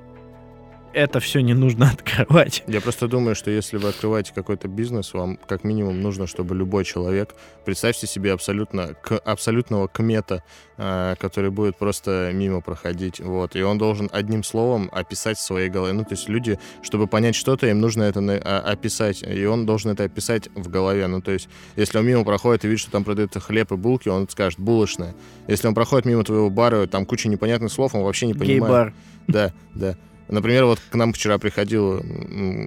Это 0.97 1.21
все 1.21 1.41
не 1.41 1.53
нужно 1.53 1.91
открывать. 1.93 2.65
Я 2.67 2.81
просто 2.81 3.07
думаю, 3.07 3.35
что 3.35 3.51
если 3.51 3.77
вы 3.77 3.91
открываете 3.91 4.33
какой-то 4.35 4.67
бизнес, 4.67 5.13
вам 5.13 5.37
как 5.47 5.63
минимум 5.63 6.01
нужно, 6.01 6.27
чтобы 6.27 6.55
любой 6.55 6.87
человек, 6.87 7.35
представьте 7.67 8.07
себе 8.07 8.33
абсолютно 8.33 8.95
к, 8.95 9.19
абсолютного 9.19 9.89
кмета, 9.89 10.43
э, 10.79 11.15
который 11.19 11.51
будет 11.51 11.77
просто 11.77 12.31
мимо 12.33 12.63
проходить, 12.63 13.21
вот, 13.21 13.57
и 13.57 13.63
он 13.63 13.77
должен 13.77 14.09
одним 14.11 14.43
словом 14.43 14.89
описать 14.91 15.37
в 15.37 15.43
своей 15.43 15.69
голове. 15.69 15.93
Ну, 15.93 16.05
то 16.05 16.13
есть 16.13 16.31
люди, 16.31 16.59
чтобы 16.81 17.07
понять 17.07 17.35
что-то, 17.35 17.67
им 17.67 17.79
нужно 17.79 18.05
это 18.05 18.23
на- 18.23 18.41
а- 18.43 18.61
описать, 18.61 19.23
и 19.23 19.45
он 19.45 19.67
должен 19.67 19.91
это 19.91 20.05
описать 20.05 20.49
в 20.55 20.71
голове. 20.71 21.07
Ну, 21.09 21.21
то 21.21 21.31
есть, 21.31 21.51
если 21.77 21.99
он 21.99 22.07
мимо 22.07 22.25
проходит 22.25 22.65
и 22.65 22.69
видит, 22.69 22.81
что 22.81 22.91
там 22.91 23.05
продают 23.05 23.35
хлеб 23.35 23.71
и 23.71 23.77
булки, 23.77 24.09
он 24.09 24.31
скажет 24.31 24.59
«булочная». 24.59 25.15
Если 25.47 25.69
он 25.69 25.75
проходит 25.75 26.07
мимо 26.07 26.25
твоего 26.25 26.49
бара, 26.49 26.87
там 26.87 27.05
куча 27.05 27.29
непонятных 27.29 27.71
слов, 27.71 27.95
он 27.95 28.03
вообще 28.03 28.27
не 28.29 28.33
понимает. 28.33 28.61
Гей-бар. 28.63 28.95
Да, 29.29 29.53
да. 29.75 29.95
Например, 30.29 30.65
вот 30.65 30.81
к 30.81 30.95
нам 30.95 31.13
вчера 31.13 31.39
приходил 31.39 32.01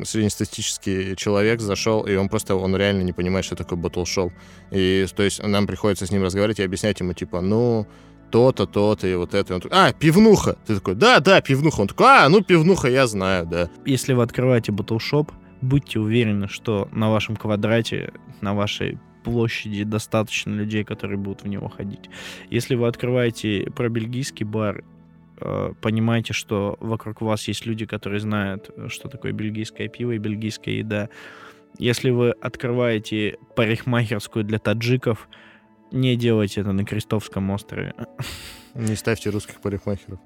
среднестатистический 0.05 1.15
человек, 1.15 1.59
зашел, 1.59 2.03
и 2.03 2.15
он 2.15 2.29
просто, 2.29 2.55
он 2.55 2.75
реально 2.75 3.01
не 3.03 3.13
понимает, 3.13 3.45
что 3.45 3.55
такое 3.55 3.77
батл-шоу. 3.77 4.31
И, 4.71 5.05
то 5.15 5.23
есть, 5.23 5.43
нам 5.43 5.67
приходится 5.67 6.05
с 6.05 6.11
ним 6.11 6.23
разговаривать 6.23 6.59
и 6.59 6.63
объяснять 6.63 6.99
ему, 6.99 7.13
типа, 7.13 7.41
ну, 7.41 7.87
то-то, 8.31 8.65
то-то, 8.65 9.07
и 9.07 9.15
вот 9.15 9.33
это. 9.33 9.53
И 9.53 9.55
он 9.55 9.61
такой, 9.61 9.77
а, 9.77 9.93
пивнуха! 9.93 10.57
Ты 10.65 10.75
такой, 10.75 10.95
да, 10.95 11.19
да, 11.19 11.41
пивнуха. 11.41 11.81
Он 11.81 11.87
такой, 11.87 12.07
а, 12.07 12.29
ну, 12.29 12.41
пивнуха, 12.41 12.87
я 12.87 13.07
знаю, 13.07 13.45
да. 13.45 13.69
Если 13.85 14.13
вы 14.13 14.23
открываете 14.23 14.71
батлшоп, 14.71 15.31
будьте 15.61 15.99
уверены, 15.99 16.47
что 16.47 16.87
на 16.91 17.09
вашем 17.11 17.35
квадрате, 17.35 18.13
на 18.41 18.53
вашей 18.53 18.99
площади 19.23 19.83
достаточно 19.83 20.51
людей, 20.51 20.83
которые 20.83 21.17
будут 21.17 21.43
в 21.43 21.47
него 21.47 21.67
ходить. 21.67 22.09
Если 22.49 22.75
вы 22.75 22.87
открываете 22.87 23.69
пробельгийский 23.75 24.45
бар, 24.45 24.83
э, 25.41 25.74
понимайте, 25.81 26.34
что 26.34 26.77
вокруг 26.79 27.22
вас 27.22 27.48
есть 27.48 27.65
люди, 27.65 27.86
которые 27.86 28.19
знают, 28.19 28.69
э, 28.75 28.88
что 28.89 29.10
такое 29.10 29.31
бельгийское 29.31 29.88
пиво 29.88 30.12
и 30.12 30.17
бельгийская 30.17 30.75
еда. 30.75 31.10
Если 31.77 32.10
вы 32.10 32.31
открываете 32.31 33.38
парикмахерскую 33.55 34.43
для 34.43 34.60
таджиков, 34.60 35.29
не 35.91 36.15
делайте 36.15 36.62
это 36.62 36.72
на 36.72 36.86
Крестовском 36.86 37.50
острове. 37.51 37.93
Не 38.75 38.96
ставьте 38.96 39.29
русских 39.29 39.62
парикмахеров. 39.62 40.19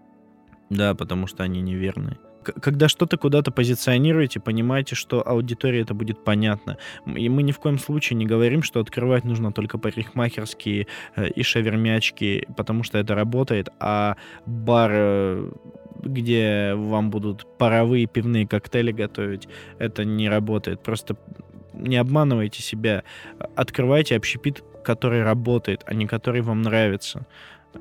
Да, 0.70 0.96
потому 0.96 1.28
что 1.28 1.44
они 1.44 1.62
неверные. 1.62 2.18
Когда 2.44 2.88
что-то 2.88 3.18
куда-то 3.18 3.52
позиционируете, 3.52 4.40
понимайте, 4.40 4.96
что 4.96 5.28
аудитории 5.28 5.82
это 5.82 5.94
будет 5.94 6.24
понятно. 6.24 6.78
И 7.06 7.30
мы 7.30 7.44
ни 7.44 7.52
в 7.52 7.60
коем 7.60 7.80
случае 7.80 8.18
не 8.18 8.26
говорим, 8.26 8.64
что 8.64 8.80
открывать 8.80 9.24
нужно 9.24 9.52
только 9.52 9.78
парикмахерские 9.78 10.88
э, 11.16 11.28
и 11.30 11.44
шавермячки, 11.44 12.48
потому 12.56 12.84
что 12.84 12.98
это 12.98 13.16
работает, 13.16 13.70
а 13.80 14.16
бар, 14.46 14.92
э, 14.94 15.52
где 16.04 16.74
вам 16.76 17.10
будут 17.10 17.48
паровые 17.58 18.06
пивные 18.08 18.48
коктейли 18.48 18.92
готовить, 18.92 19.48
это 19.80 20.06
не 20.06 20.30
работает. 20.30 20.84
Просто 20.84 21.16
не 21.74 21.98
обманывайте 21.98 22.62
себя. 22.62 23.04
Открывайте 23.56 24.16
общепит, 24.16 24.64
который 24.84 25.24
работает, 25.24 25.84
а 25.86 25.94
не 25.94 26.06
который 26.06 26.42
вам 26.42 26.62
нравится. 26.62 27.26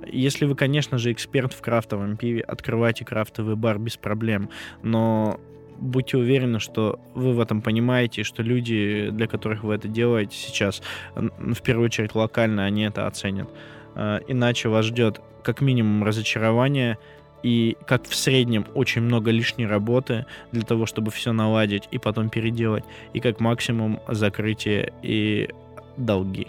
Если 0.06 0.46
вы, 0.46 0.54
конечно 0.54 0.98
же, 0.98 1.12
эксперт 1.12 1.52
в 1.52 1.60
крафтовом 1.60 2.16
пиве, 2.16 2.40
открывайте 2.40 3.04
крафтовый 3.04 3.56
бар 3.56 3.78
без 3.78 3.96
проблем. 3.96 4.50
Но 4.82 5.40
будьте 5.78 6.16
уверены, 6.16 6.60
что 6.60 7.00
вы 7.14 7.32
в 7.32 7.40
этом 7.40 7.60
понимаете, 7.60 8.22
что 8.22 8.42
люди, 8.42 9.08
для 9.10 9.26
которых 9.26 9.64
вы 9.64 9.74
это 9.74 9.88
делаете 9.88 10.36
сейчас, 10.36 10.82
в 11.14 11.60
первую 11.62 11.86
очередь 11.86 12.14
локально, 12.14 12.64
они 12.64 12.84
это 12.84 13.06
оценят. 13.06 13.48
Э, 13.94 14.20
Иначе 14.28 14.68
вас 14.68 14.86
ждет 14.86 15.20
как 15.42 15.60
минимум 15.60 16.04
разочарование 16.04 16.98
и 17.42 17.76
как 17.86 18.04
в 18.04 18.14
среднем 18.14 18.66
очень 18.74 19.02
много 19.02 19.32
лишней 19.32 19.66
работы 19.66 20.26
для 20.52 20.62
того, 20.62 20.86
чтобы 20.86 21.10
все 21.10 21.32
наладить 21.32 21.88
и 21.90 21.98
потом 21.98 22.30
переделать, 22.30 22.84
и 23.12 23.20
как 23.20 23.40
максимум 23.40 24.00
закрытие 24.08 24.92
и 25.02 25.48
долги. 25.96 26.46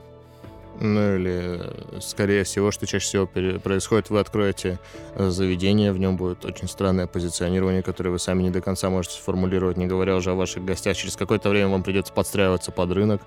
Ну 0.79 1.15
или, 1.15 1.61
скорее 2.01 2.43
всего, 2.43 2.71
что 2.71 2.87
чаще 2.87 3.05
всего 3.05 3.27
происходит, 3.27 4.09
вы 4.09 4.19
откроете 4.19 4.79
э, 5.15 5.29
заведение, 5.29 5.91
в 5.91 5.99
нем 5.99 6.17
будет 6.17 6.45
очень 6.45 6.67
странное 6.67 7.05
позиционирование, 7.07 7.83
которое 7.83 8.09
вы 8.09 8.19
сами 8.19 8.43
не 8.43 8.49
до 8.49 8.59
конца 8.61 8.89
можете 8.89 9.15
сформулировать, 9.15 9.77
не 9.77 9.85
говоря 9.85 10.15
уже 10.15 10.31
о 10.31 10.35
ваших 10.35 10.65
гостях. 10.65 10.97
Через 10.97 11.15
какое-то 11.15 11.49
время 11.49 11.67
вам 11.67 11.83
придется 11.83 12.11
подстраиваться 12.11 12.71
под 12.71 12.91
рынок, 12.91 13.21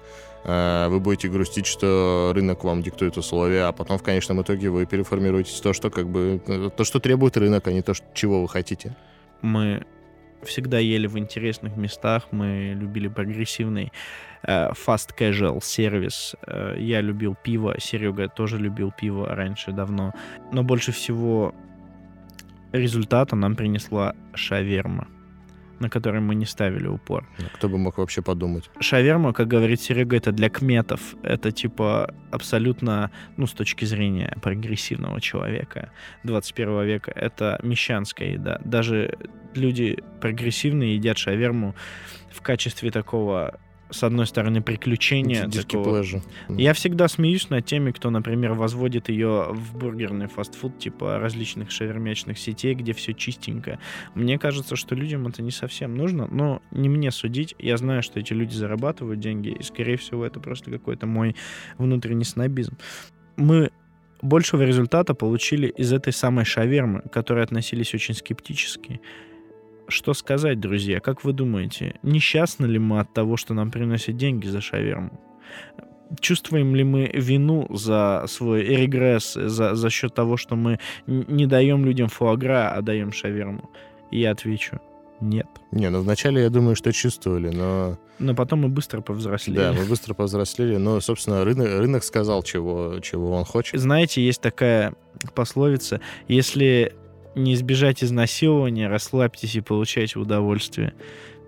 э, 0.45 0.88
вы 0.88 0.99
будете 1.00 1.29
грустить, 1.29 1.67
что 1.67 2.33
рынок 2.35 2.65
вам 2.65 2.83
диктует 2.83 3.17
условия, 3.17 3.65
а 3.69 3.73
потом 3.73 3.99
в 3.99 4.03
конечном 4.03 4.43
итоге 4.43 4.69
вы 4.69 4.85
переформируетесь 4.87 5.61
то, 5.61 5.73
что 5.73 5.91
как 5.91 6.09
бы 6.09 6.41
э, 6.47 6.71
то, 6.76 6.85
что 6.85 6.99
требует 6.99 7.37
рынок, 7.37 7.67
а 7.69 7.73
не 7.73 7.83
то, 7.83 7.93
чего 8.12 8.43
вы 8.43 8.49
хотите. 8.49 8.97
мы 9.41 9.87
всегда 10.47 10.79
ели 10.79 11.07
в 11.07 11.19
интересных 11.19 11.76
местах, 11.76 12.29
мы 12.31 12.75
любили 12.75 13.09
прогрессивный 13.09 13.93
э, 14.43 14.71
fast 14.73 15.11
casual 15.19 15.61
сервис. 15.62 16.35
Э, 16.47 16.76
я 16.79 17.00
любил 17.00 17.35
пиво, 17.35 17.76
Серега 17.79 18.29
тоже 18.29 18.59
любил 18.59 18.93
пиво 18.93 19.26
раньше 19.35 19.73
давно. 19.73 20.12
Но 20.53 20.62
больше 20.62 20.93
всего 20.93 21.55
результата 22.73 23.37
нам 23.37 23.57
принесла 23.57 24.15
шаверма, 24.35 25.09
на 25.80 25.88
которой 25.88 26.21
мы 26.21 26.35
не 26.35 26.47
ставили 26.47 26.87
упор. 26.87 27.26
Кто 27.54 27.68
бы 27.68 27.78
мог 27.78 27.99
вообще 27.99 28.23
подумать. 28.23 28.71
Шаверма, 28.80 29.33
как 29.33 29.49
говорит 29.49 29.80
Серега, 29.80 30.16
это 30.16 30.33
для 30.33 30.49
кметов. 30.49 31.14
Это 31.23 31.52
типа 31.52 32.14
абсолютно, 32.30 33.11
ну, 33.37 33.47
с 33.47 33.52
точки 33.52 33.85
зрения 33.85 34.37
прогрессивного 34.42 35.21
человека 35.21 35.90
21 36.25 36.85
века, 36.85 37.12
это 37.14 37.59
мещанская 37.62 38.33
еда. 38.33 38.61
Даже 38.64 39.18
люди 39.54 40.02
прогрессивные 40.21 40.97
едят 40.97 41.18
шаверму 41.18 41.75
в 42.30 42.42
качестве 42.42 42.90
такого, 42.90 43.59
с 43.90 44.02
одной 44.02 44.26
стороны, 44.26 44.62
приключения. 44.62 45.45
Такого- 45.78 45.85
я 46.49 46.73
всегда 46.73 47.09
смеюсь 47.09 47.50
над 47.50 47.64
теми, 47.66 47.93
кто, 47.93 48.11
например, 48.11 48.52
возводит 48.55 49.09
ее 49.09 49.49
в 49.52 49.76
бургерный 49.76 50.26
фастфуд, 50.26 50.78
типа 50.78 51.19
различных 51.19 51.71
шавермячных 51.71 52.38
сетей, 52.38 52.75
где 52.75 52.93
все 52.93 53.12
чистенько. 53.14 53.78
Мне 54.14 54.38
кажется, 54.38 54.76
что 54.76 54.95
людям 54.95 55.26
это 55.26 55.43
не 55.43 55.50
совсем 55.52 55.95
нужно, 55.95 56.26
но 56.31 56.62
не 56.71 56.88
мне 56.88 57.11
судить. 57.11 57.55
Я 57.59 57.76
знаю, 57.76 58.02
что 58.02 58.19
эти 58.19 58.33
люди 58.33 58.55
зарабатывают 58.55 59.21
деньги, 59.21 59.50
и, 59.50 59.62
скорее 59.62 59.97
всего, 59.97 60.25
это 60.26 60.40
просто 60.40 60.71
какой-то 60.71 61.07
мой 61.07 61.37
внутренний 61.78 62.25
снобизм. 62.25 62.76
Мы 63.37 63.71
большего 64.23 64.62
результата 64.62 65.14
получили 65.14 65.69
из 65.69 65.93
этой 65.93 66.12
самой 66.12 66.45
шавермы, 66.45 67.02
к 67.02 67.12
которой 67.12 67.45
относились 67.45 67.95
очень 67.95 68.14
скептически. 68.14 69.00
Что 69.88 70.14
сказать, 70.14 70.59
друзья? 70.59 71.00
Как 71.00 71.25
вы 71.25 71.33
думаете, 71.33 71.99
несчастны 72.02 72.66
ли 72.66 72.78
мы 72.78 73.00
от 73.00 73.12
того, 73.12 73.37
что 73.37 73.55
нам 73.55 73.71
приносят 73.71 74.16
деньги 74.16 74.47
за 74.47 74.61
шаверму? 74.61 75.21
Чувствуем 76.21 76.75
ли 76.75 76.85
мы 76.85 77.11
вину 77.12 77.66
за 77.71 78.25
свой 78.28 78.62
регресс, 78.62 79.35
за, 79.35 79.75
за 79.75 79.90
счет 79.90 80.14
того, 80.14 80.37
что 80.37 80.57
мы 80.57 80.78
не 81.07 81.47
даем 81.47 81.85
людям 81.85 82.09
фуагра, 82.09 82.71
а 82.71 82.83
даем 82.83 83.12
шаверму? 83.12 83.71
И 84.11 84.21
я 84.21 84.33
отвечу, 84.33 84.81
нет. 85.21 85.47
Не, 85.73 85.90
ну 85.90 86.00
вначале 86.00 86.43
я 86.43 86.50
думаю, 86.50 86.76
что 86.76 86.93
чувствовали, 86.93 87.50
но... 87.50 87.99
Но 88.19 88.35
потом 88.35 88.61
мы 88.61 88.69
быстро 88.69 89.00
повзрослели. 89.00 89.57
Да, 89.57 89.73
мы 89.73 89.85
быстро 89.88 90.14
повзрослели, 90.14 90.76
но, 90.76 91.00
собственно, 91.00 91.45
рынок, 91.45 91.69
рынок 91.69 92.05
сказал, 92.05 92.43
чего, 92.43 93.00
чего 93.00 93.33
он 93.33 93.45
хочет. 93.45 93.81
Знаете, 93.81 94.25
есть 94.25 94.40
такая 94.40 94.95
пословица, 95.35 96.00
если 96.28 96.95
не 97.37 97.55
избежать 97.55 98.02
изнасилования, 98.02 98.88
расслабьтесь 98.88 99.55
и 99.55 99.61
получайте 99.61 100.19
удовольствие. 100.19 100.95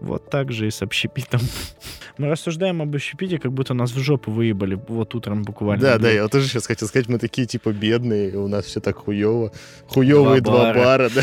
Вот 0.00 0.30
так 0.30 0.52
же 0.52 0.68
и 0.68 0.71
с 0.71 0.83
общепитом. 0.83 1.40
Мы 2.18 2.28
рассуждаем 2.28 2.83
об 2.83 2.95
общепите, 2.95 3.38
как 3.38 3.52
будто 3.52 3.75
нас 3.75 3.90
в 3.90 3.99
жопу 3.99 4.30
выебали 4.30 4.80
вот 4.87 5.14
утром 5.14 5.42
буквально. 5.42 5.83
Да, 5.83 5.99
да, 5.99 6.11
я 6.11 6.28
тоже 6.28 6.47
сейчас 6.47 6.66
хотел 6.66 6.87
сказать, 6.87 7.09
мы 7.09 7.18
такие 7.18 7.47
типа 7.47 7.73
бедные, 7.73 8.37
у 8.37 8.47
нас 8.49 8.66
все 8.66 8.80
так 8.80 8.97
хуево. 8.97 9.52
Хуевые 9.88 10.40
два, 10.40 10.73
два 10.73 10.85
бара, 10.85 11.11
да. 11.12 11.23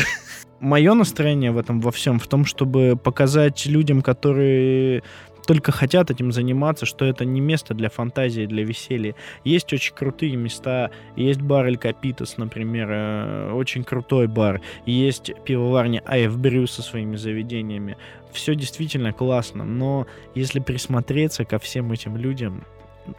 Мое 0.60 0.94
настроение 0.94 1.52
в 1.52 1.58
этом 1.58 1.80
во 1.80 1.90
всем 1.90 2.18
в 2.18 2.26
том, 2.26 2.44
чтобы 2.44 2.98
показать 3.02 3.66
людям, 3.66 4.02
которые 4.02 5.02
только 5.46 5.72
хотят 5.72 6.10
этим 6.10 6.32
заниматься, 6.32 6.86
что 6.86 7.04
это 7.04 7.24
не 7.24 7.40
место 7.40 7.74
для 7.74 7.88
фантазии, 7.88 8.46
для 8.46 8.64
веселья. 8.64 9.14
Есть 9.44 9.72
очень 9.72 9.94
крутые 9.94 10.36
места, 10.36 10.90
есть 11.16 11.40
бар 11.40 11.66
Эль 11.66 11.78
Капитас, 11.78 12.36
например, 12.36 12.88
э, 12.90 13.52
очень 13.52 13.84
крутой 13.84 14.26
бар, 14.26 14.60
есть 14.84 15.32
пивоварня 15.44 16.02
АФ 16.06 16.36
Брю 16.36 16.66
со 16.66 16.82
своими 16.82 17.16
заведениями. 17.16 17.96
Все 18.32 18.54
действительно 18.54 19.12
классно, 19.12 19.64
но 19.64 20.06
если 20.34 20.60
присмотреться 20.60 21.44
ко 21.44 21.58
всем 21.58 21.92
этим 21.92 22.16
людям, 22.16 22.64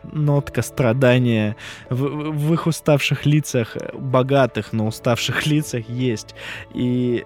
нотка 0.04 0.62
страдания 0.62 1.56
в, 1.90 2.32
в 2.32 2.54
их 2.54 2.68
уставших 2.68 3.26
лицах, 3.26 3.78
богатых, 3.94 4.74
но 4.74 4.88
уставших 4.88 5.46
лицах 5.48 5.88
есть. 5.90 6.36
И 6.74 7.26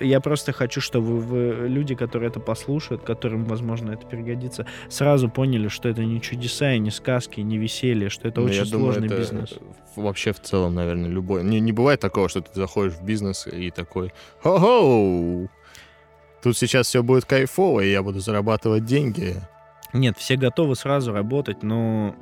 я 0.00 0.20
просто 0.20 0.52
хочу, 0.52 0.80
чтобы 0.80 1.18
вы, 1.20 1.68
люди, 1.68 1.94
которые 1.94 2.28
это 2.28 2.40
послушают, 2.40 3.02
которым, 3.02 3.44
возможно, 3.44 3.92
это 3.92 4.06
пригодится, 4.06 4.66
сразу 4.88 5.28
поняли, 5.28 5.68
что 5.68 5.88
это 5.88 6.04
не 6.04 6.20
чудеса 6.20 6.72
и 6.72 6.78
не 6.78 6.90
сказки, 6.90 7.40
и 7.40 7.42
не 7.42 7.58
веселье, 7.58 8.08
что 8.08 8.28
это 8.28 8.40
Но 8.40 8.46
ну, 8.46 8.52
очень 8.52 8.66
сложный 8.66 9.08
думаю, 9.08 9.22
это 9.22 9.36
бизнес. 9.36 9.58
Вообще 9.96 10.32
в 10.32 10.40
целом, 10.40 10.74
наверное, 10.74 11.08
любой. 11.08 11.44
Не, 11.44 11.60
не 11.60 11.72
бывает 11.72 12.00
такого, 12.00 12.28
что 12.28 12.40
ты 12.40 12.50
заходишь 12.54 12.94
в 12.94 13.04
бизнес 13.04 13.46
и 13.46 13.70
такой 13.70 14.12
«Хо-хоу! 14.42 15.48
Тут 16.42 16.58
сейчас 16.58 16.88
все 16.88 17.02
будет 17.02 17.24
кайфово, 17.24 17.80
и 17.80 17.90
я 17.90 18.02
буду 18.02 18.20
зарабатывать 18.20 18.84
деньги». 18.84 19.36
Нет, 19.92 20.18
все 20.18 20.36
готовы 20.36 20.74
сразу 20.74 21.12
работать, 21.12 21.62
но 21.62 22.16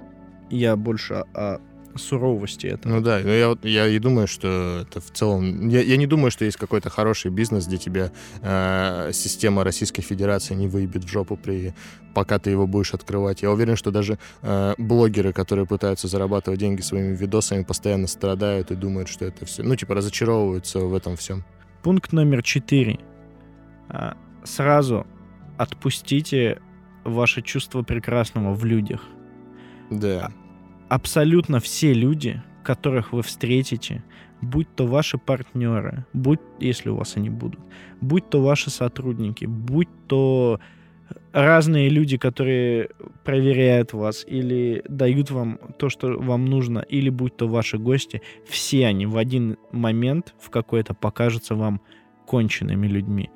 я 0.51 0.77
больше 0.77 1.25
о 1.35 1.59
суровости 1.97 2.67
этого. 2.67 2.95
Ну 2.95 3.01
да, 3.01 3.21
но 3.23 3.31
я, 3.31 3.57
я 3.63 3.87
и 3.89 3.99
думаю, 3.99 4.27
что 4.27 4.83
это 4.83 5.01
в 5.01 5.11
целом... 5.11 5.69
Я, 5.69 5.81
я 5.81 5.97
не 5.97 6.07
думаю, 6.07 6.31
что 6.31 6.45
есть 6.45 6.57
какой-то 6.57 6.91
хороший 6.91 7.31
бизнес, 7.31 7.67
где 7.67 7.79
тебя 7.79 8.13
э, 8.41 9.11
система 9.13 9.65
Российской 9.65 10.03
Федерации 10.03 10.55
не 10.55 10.69
выебет 10.69 11.05
в 11.05 11.09
жопу, 11.09 11.37
при, 11.37 11.75
пока 12.15 12.39
ты 12.39 12.51
его 12.51 12.67
будешь 12.67 12.95
открывать. 12.95 13.43
Я 13.43 13.51
уверен, 13.51 13.77
что 13.77 13.91
даже 13.91 14.19
э, 14.43 14.75
блогеры, 14.79 15.33
которые 15.33 15.67
пытаются 15.67 16.09
зарабатывать 16.09 16.61
деньги 16.61 16.81
своими 16.81 17.15
видосами, 17.15 17.63
постоянно 17.63 18.07
страдают 18.07 18.71
и 18.71 18.75
думают, 18.75 19.09
что 19.09 19.25
это 19.25 19.45
все... 19.45 19.63
Ну, 19.63 19.77
типа, 19.77 19.95
разочаровываются 19.95 20.81
в 20.81 20.95
этом 20.95 21.17
всем. 21.17 21.45
Пункт 21.83 22.13
номер 22.13 22.43
четыре. 22.43 22.99
А, 23.89 24.17
сразу 24.45 25.07
отпустите 25.59 26.61
ваше 27.05 27.43
чувство 27.43 27.83
прекрасного 27.83 28.55
в 28.55 28.65
людях. 28.65 29.03
Да 29.91 30.31
абсолютно 30.93 31.59
все 31.59 31.95
люди, 31.95 32.43
которых 32.63 33.15
вы 33.15 33.23
встретите, 33.23 34.05
будь 34.43 34.69
то 34.75 34.87
ваши 34.87 35.17
партнеры, 35.17 36.05
будь, 36.13 36.41
если 36.61 36.91
у 36.91 36.97
вас 36.97 37.17
они 37.17 37.31
будут, 37.31 37.61
будь 38.03 38.29
то 38.29 38.43
ваши 38.43 38.69
сотрудники, 38.69 39.47
будь 39.47 39.89
то 40.07 40.61
разные 41.33 41.89
люди, 41.89 42.19
которые 42.19 42.91
проверяют 43.25 43.95
вас 43.95 44.23
или 44.27 44.85
дают 44.87 45.31
вам 45.31 45.59
то, 45.79 45.89
что 45.89 46.09
вам 46.19 46.45
нужно, 46.45 46.81
или 46.81 47.09
будь 47.09 47.39
то 47.39 47.49
ваши 47.49 47.79
гости, 47.79 48.21
все 48.47 48.87
они 48.87 49.07
в 49.07 49.17
один 49.17 49.57
момент 49.73 50.35
в 50.39 50.51
какой-то 50.51 50.93
покажутся 50.93 51.55
вам 51.55 51.81
конченными 52.27 52.87
людьми, 52.87 53.31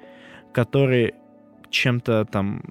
которые 0.52 1.14
чем-то 1.70 2.26
там 2.26 2.62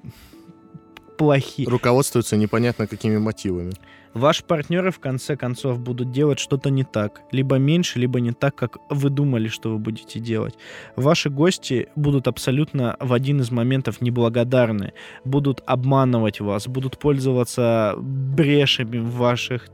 плохи. 1.16 1.66
Руководствуются 1.68 2.36
непонятно 2.36 2.86
какими 2.86 3.18
мотивами. 3.18 3.72
Ваши 4.16 4.42
партнеры 4.44 4.90
в 4.90 4.98
конце 4.98 5.36
концов 5.36 5.78
будут 5.78 6.10
делать 6.10 6.38
что-то 6.38 6.70
не 6.70 6.84
так. 6.84 7.20
Либо 7.32 7.56
меньше, 7.56 7.98
либо 7.98 8.18
не 8.18 8.32
так, 8.32 8.54
как 8.54 8.78
вы 8.88 9.10
думали, 9.10 9.48
что 9.48 9.70
вы 9.70 9.78
будете 9.78 10.20
делать. 10.20 10.54
Ваши 10.96 11.28
гости 11.28 11.88
будут 11.96 12.26
абсолютно 12.26 12.96
в 12.98 13.12
один 13.12 13.42
из 13.42 13.50
моментов 13.50 14.00
неблагодарны. 14.00 14.94
Будут 15.24 15.62
обманывать 15.66 16.40
вас, 16.40 16.66
будут 16.66 16.98
пользоваться 16.98 17.94
брешами 17.98 18.96
в 18.96 19.10
ваших 19.16 19.68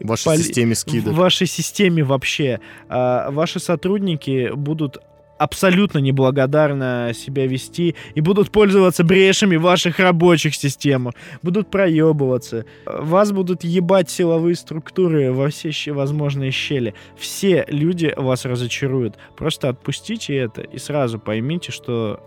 в 0.00 0.06
вашей 0.06 0.36
системе 0.38 0.74
скидок. 0.74 1.12
В 1.12 1.16
вашей 1.16 1.46
системе 1.46 2.02
вообще. 2.02 2.60
А, 2.88 3.30
ваши 3.30 3.60
сотрудники 3.60 4.52
будут 4.54 4.98
абсолютно 5.40 5.98
неблагодарно 5.98 7.12
себя 7.14 7.46
вести 7.46 7.96
и 8.14 8.20
будут 8.20 8.50
пользоваться 8.50 9.04
брешами 9.04 9.56
ваших 9.56 9.98
рабочих 9.98 10.54
системах, 10.54 11.14
будут 11.42 11.70
проебываться, 11.70 12.66
вас 12.84 13.32
будут 13.32 13.64
ебать 13.64 14.10
силовые 14.10 14.54
структуры 14.54 15.32
во 15.32 15.48
все 15.48 15.70
возможные 15.92 16.50
щели. 16.50 16.94
Все 17.16 17.64
люди 17.68 18.12
вас 18.18 18.44
разочаруют. 18.44 19.16
Просто 19.34 19.70
отпустите 19.70 20.36
это 20.36 20.60
и 20.60 20.76
сразу 20.76 21.18
поймите, 21.18 21.72
что 21.72 22.20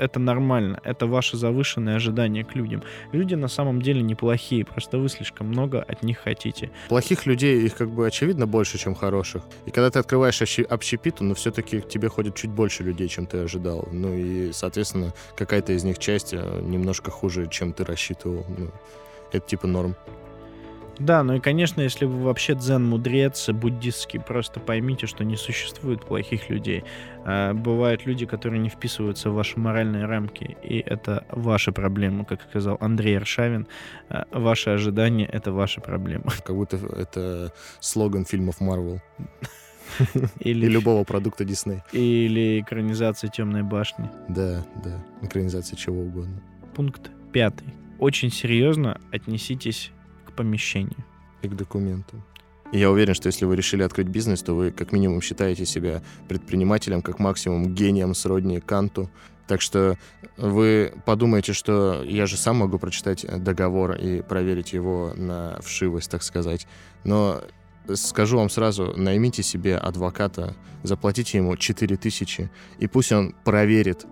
это 0.00 0.18
нормально, 0.18 0.80
это 0.84 1.06
ваше 1.06 1.36
завышенное 1.36 1.96
ожидание 1.96 2.44
к 2.44 2.54
людям. 2.54 2.82
Люди 3.12 3.34
на 3.34 3.48
самом 3.48 3.82
деле 3.82 4.02
неплохие, 4.02 4.64
просто 4.64 4.98
вы 4.98 5.08
слишком 5.08 5.48
много 5.48 5.82
от 5.82 6.02
них 6.02 6.18
хотите. 6.18 6.70
Плохих 6.88 7.26
людей, 7.26 7.62
их 7.62 7.76
как 7.76 7.90
бы 7.90 8.06
очевидно 8.06 8.46
больше, 8.46 8.78
чем 8.78 8.94
хороших. 8.94 9.42
И 9.66 9.70
когда 9.70 9.90
ты 9.90 9.98
открываешь 9.98 10.40
общепиту, 10.42 11.24
ну 11.24 11.34
все-таки 11.34 11.80
к 11.80 11.88
тебе 11.88 12.08
ходит 12.08 12.34
чуть 12.34 12.50
больше 12.50 12.82
людей, 12.82 13.08
чем 13.08 13.26
ты 13.26 13.38
ожидал. 13.38 13.88
Ну 13.92 14.14
и, 14.14 14.52
соответственно, 14.52 15.12
какая-то 15.36 15.72
из 15.72 15.84
них 15.84 15.98
часть 15.98 16.32
э, 16.32 16.60
немножко 16.62 17.10
хуже, 17.10 17.46
чем 17.50 17.72
ты 17.72 17.84
рассчитывал. 17.84 18.46
Ну, 18.56 18.70
это 19.32 19.46
типа 19.46 19.66
норм. 19.66 19.96
Да, 21.00 21.22
ну 21.22 21.36
и, 21.36 21.40
конечно, 21.40 21.80
если 21.80 22.04
вы 22.04 22.24
вообще 22.24 22.54
дзен-мудрец, 22.54 23.48
буддистский, 23.48 24.20
просто 24.20 24.60
поймите, 24.60 25.06
что 25.06 25.24
не 25.24 25.36
существует 25.36 26.04
плохих 26.04 26.50
людей. 26.50 26.84
А 27.24 27.54
бывают 27.54 28.04
люди, 28.04 28.26
которые 28.26 28.60
не 28.60 28.68
вписываются 28.68 29.30
в 29.30 29.34
ваши 29.34 29.58
моральные 29.58 30.04
рамки, 30.04 30.58
и 30.62 30.78
это 30.78 31.24
ваша 31.30 31.72
проблема, 31.72 32.26
как 32.26 32.42
сказал 32.42 32.76
Андрей 32.80 33.16
Аршавин. 33.16 33.66
А 34.10 34.26
ваши 34.30 34.68
ожидания— 34.68 35.24
это 35.32 35.52
ваша 35.52 35.80
проблема. 35.80 36.24
Как 36.44 36.54
будто 36.54 36.76
это 36.76 37.52
слоган 37.80 38.26
фильмов 38.26 38.60
Марвел. 38.60 39.00
Или, 40.40 40.66
и 40.66 40.68
любого 40.68 41.04
продукта 41.04 41.44
Дисней. 41.44 41.80
Или 41.92 42.60
экранизация 42.60 43.30
«Темной 43.30 43.62
башни». 43.62 44.10
Да, 44.28 44.66
да, 44.84 45.02
экранизация 45.22 45.76
чего 45.76 46.02
угодно. 46.02 46.42
Пункт 46.74 47.10
пятый. 47.32 47.68
Очень 47.98 48.30
серьезно 48.30 49.00
отнеситесь 49.12 49.92
помещению. 50.40 51.04
И 51.42 51.48
к 51.48 51.54
документам. 51.54 52.22
Я 52.72 52.90
уверен, 52.90 53.14
что 53.14 53.26
если 53.26 53.44
вы 53.44 53.56
решили 53.56 53.82
открыть 53.82 54.08
бизнес, 54.08 54.42
то 54.42 54.54
вы 54.54 54.70
как 54.70 54.92
минимум 54.92 55.20
считаете 55.20 55.66
себя 55.66 56.02
предпринимателем, 56.28 57.02
как 57.02 57.18
максимум 57.18 57.74
гением 57.74 58.14
сродни 58.14 58.60
Канту. 58.60 59.10
Так 59.46 59.60
что 59.60 59.98
вы 60.38 60.92
подумаете, 61.04 61.52
что 61.52 62.02
я 62.04 62.26
же 62.26 62.36
сам 62.36 62.56
могу 62.56 62.78
прочитать 62.78 63.26
договор 63.42 63.92
и 63.92 64.22
проверить 64.22 64.72
его 64.72 65.12
на 65.14 65.58
вшивость, 65.60 66.10
так 66.10 66.22
сказать. 66.22 66.66
Но 67.04 67.42
скажу 67.94 68.38
вам 68.38 68.48
сразу, 68.48 68.94
наймите 68.96 69.42
себе 69.42 69.76
адвоката, 69.76 70.54
заплатите 70.82 71.38
ему 71.38 71.56
4000, 71.56 72.50
и 72.78 72.86
пусть 72.86 73.12
он 73.12 73.34
проверит, 73.44 74.06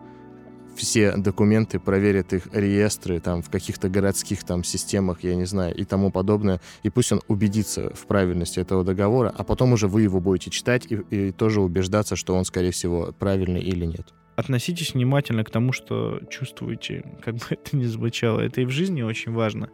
все 0.78 1.16
документы, 1.16 1.78
проверят 1.78 2.32
их 2.32 2.48
реестры 2.52 3.20
там 3.20 3.42
в 3.42 3.50
каких-то 3.50 3.88
городских 3.88 4.44
там 4.44 4.64
системах, 4.64 5.22
я 5.22 5.34
не 5.34 5.44
знаю, 5.44 5.74
и 5.74 5.84
тому 5.84 6.10
подобное. 6.10 6.60
И 6.82 6.90
пусть 6.90 7.12
он 7.12 7.20
убедится 7.28 7.92
в 7.94 8.06
правильности 8.06 8.60
этого 8.60 8.84
договора, 8.84 9.34
а 9.36 9.44
потом 9.44 9.72
уже 9.72 9.88
вы 9.88 10.02
его 10.02 10.20
будете 10.20 10.50
читать 10.50 10.86
и, 10.90 10.94
и 11.10 11.32
тоже 11.32 11.60
убеждаться, 11.60 12.16
что 12.16 12.34
он, 12.34 12.44
скорее 12.44 12.70
всего, 12.70 13.12
правильный 13.18 13.60
или 13.60 13.84
нет. 13.84 14.14
Относитесь 14.36 14.94
внимательно 14.94 15.42
к 15.42 15.50
тому, 15.50 15.72
что 15.72 16.20
чувствуете, 16.30 17.04
как 17.24 17.34
бы 17.34 17.44
это 17.50 17.76
ни 17.76 17.84
звучало. 17.84 18.40
Это 18.40 18.60
и 18.60 18.64
в 18.64 18.70
жизни 18.70 19.02
очень 19.02 19.32
важно 19.32 19.70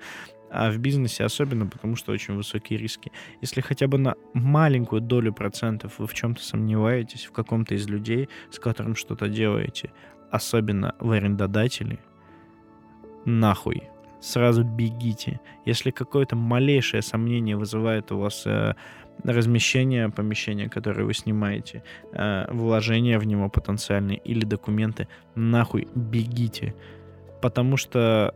а 0.54 0.70
в 0.70 0.78
бизнесе 0.78 1.24
особенно, 1.24 1.66
потому 1.66 1.96
что 1.96 2.12
очень 2.12 2.36
высокие 2.36 2.78
риски. 2.78 3.10
Если 3.40 3.60
хотя 3.60 3.88
бы 3.88 3.98
на 3.98 4.14
маленькую 4.34 5.00
долю 5.00 5.32
процентов 5.32 5.98
вы 5.98 6.06
в 6.06 6.14
чем-то 6.14 6.40
сомневаетесь, 6.42 7.24
в 7.24 7.32
каком-то 7.32 7.74
из 7.74 7.88
людей, 7.88 8.28
с 8.52 8.60
которым 8.60 8.94
что-то 8.94 9.28
делаете, 9.28 9.90
особенно 10.34 10.94
в 10.98 11.12
арендодателе, 11.12 11.98
нахуй, 13.24 13.84
сразу 14.20 14.64
бегите. 14.64 15.40
Если 15.64 15.90
какое-то 15.90 16.34
малейшее 16.34 17.02
сомнение 17.02 17.56
вызывает 17.56 18.10
у 18.10 18.18
вас 18.18 18.46
э, 18.46 18.74
размещение 19.22 20.08
помещения, 20.08 20.68
которое 20.68 21.04
вы 21.04 21.14
снимаете, 21.14 21.82
э, 22.12 22.46
вложения 22.50 23.18
в 23.18 23.26
него 23.26 23.48
потенциальные 23.48 24.18
или 24.18 24.44
документы, 24.44 25.06
нахуй 25.36 25.86
бегите. 25.94 26.74
Потому 27.40 27.76
что 27.76 28.34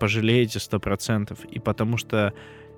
пожалеете 0.00 0.58
100%. 0.58 1.46
И 1.50 1.58
потому 1.58 1.98
что 1.98 2.32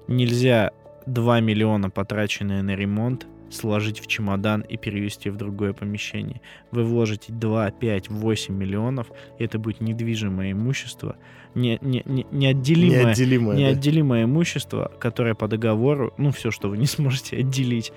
нельзя 0.09 0.73
2 1.07 1.41
миллиона, 1.41 1.89
потраченные 1.91 2.63
на 2.63 2.75
ремонт, 2.75 3.27
сложить 3.51 4.01
в 4.01 4.07
чемодан 4.07 4.63
и 4.63 4.77
перевести 4.77 5.31
в 5.31 5.37
другое 5.37 5.73
помещение. 5.73 6.41
Вы 6.71 6.85
вложите 6.85 7.33
2, 7.33 7.71
5, 7.71 8.09
8 8.11 8.55
миллионов, 8.55 9.09
и 9.39 9.45
это 9.45 9.59
будет 9.59 9.81
недвижимое 9.81 10.53
имущество, 10.53 11.17
не, 11.55 11.79
не, 11.81 12.03
не, 12.05 12.27
неотделимое, 12.31 13.07
Неотделимое, 13.07 13.57
да. 13.57 13.63
неотделимое 13.63 14.25
имущество, 14.25 14.93
которое 14.99 15.35
по 15.35 15.49
договору, 15.49 16.13
ну 16.19 16.31
все, 16.31 16.51
что 16.51 16.69
вы 16.69 16.77
не 16.77 16.87
сможете 16.87 17.39
отделить, 17.39 17.93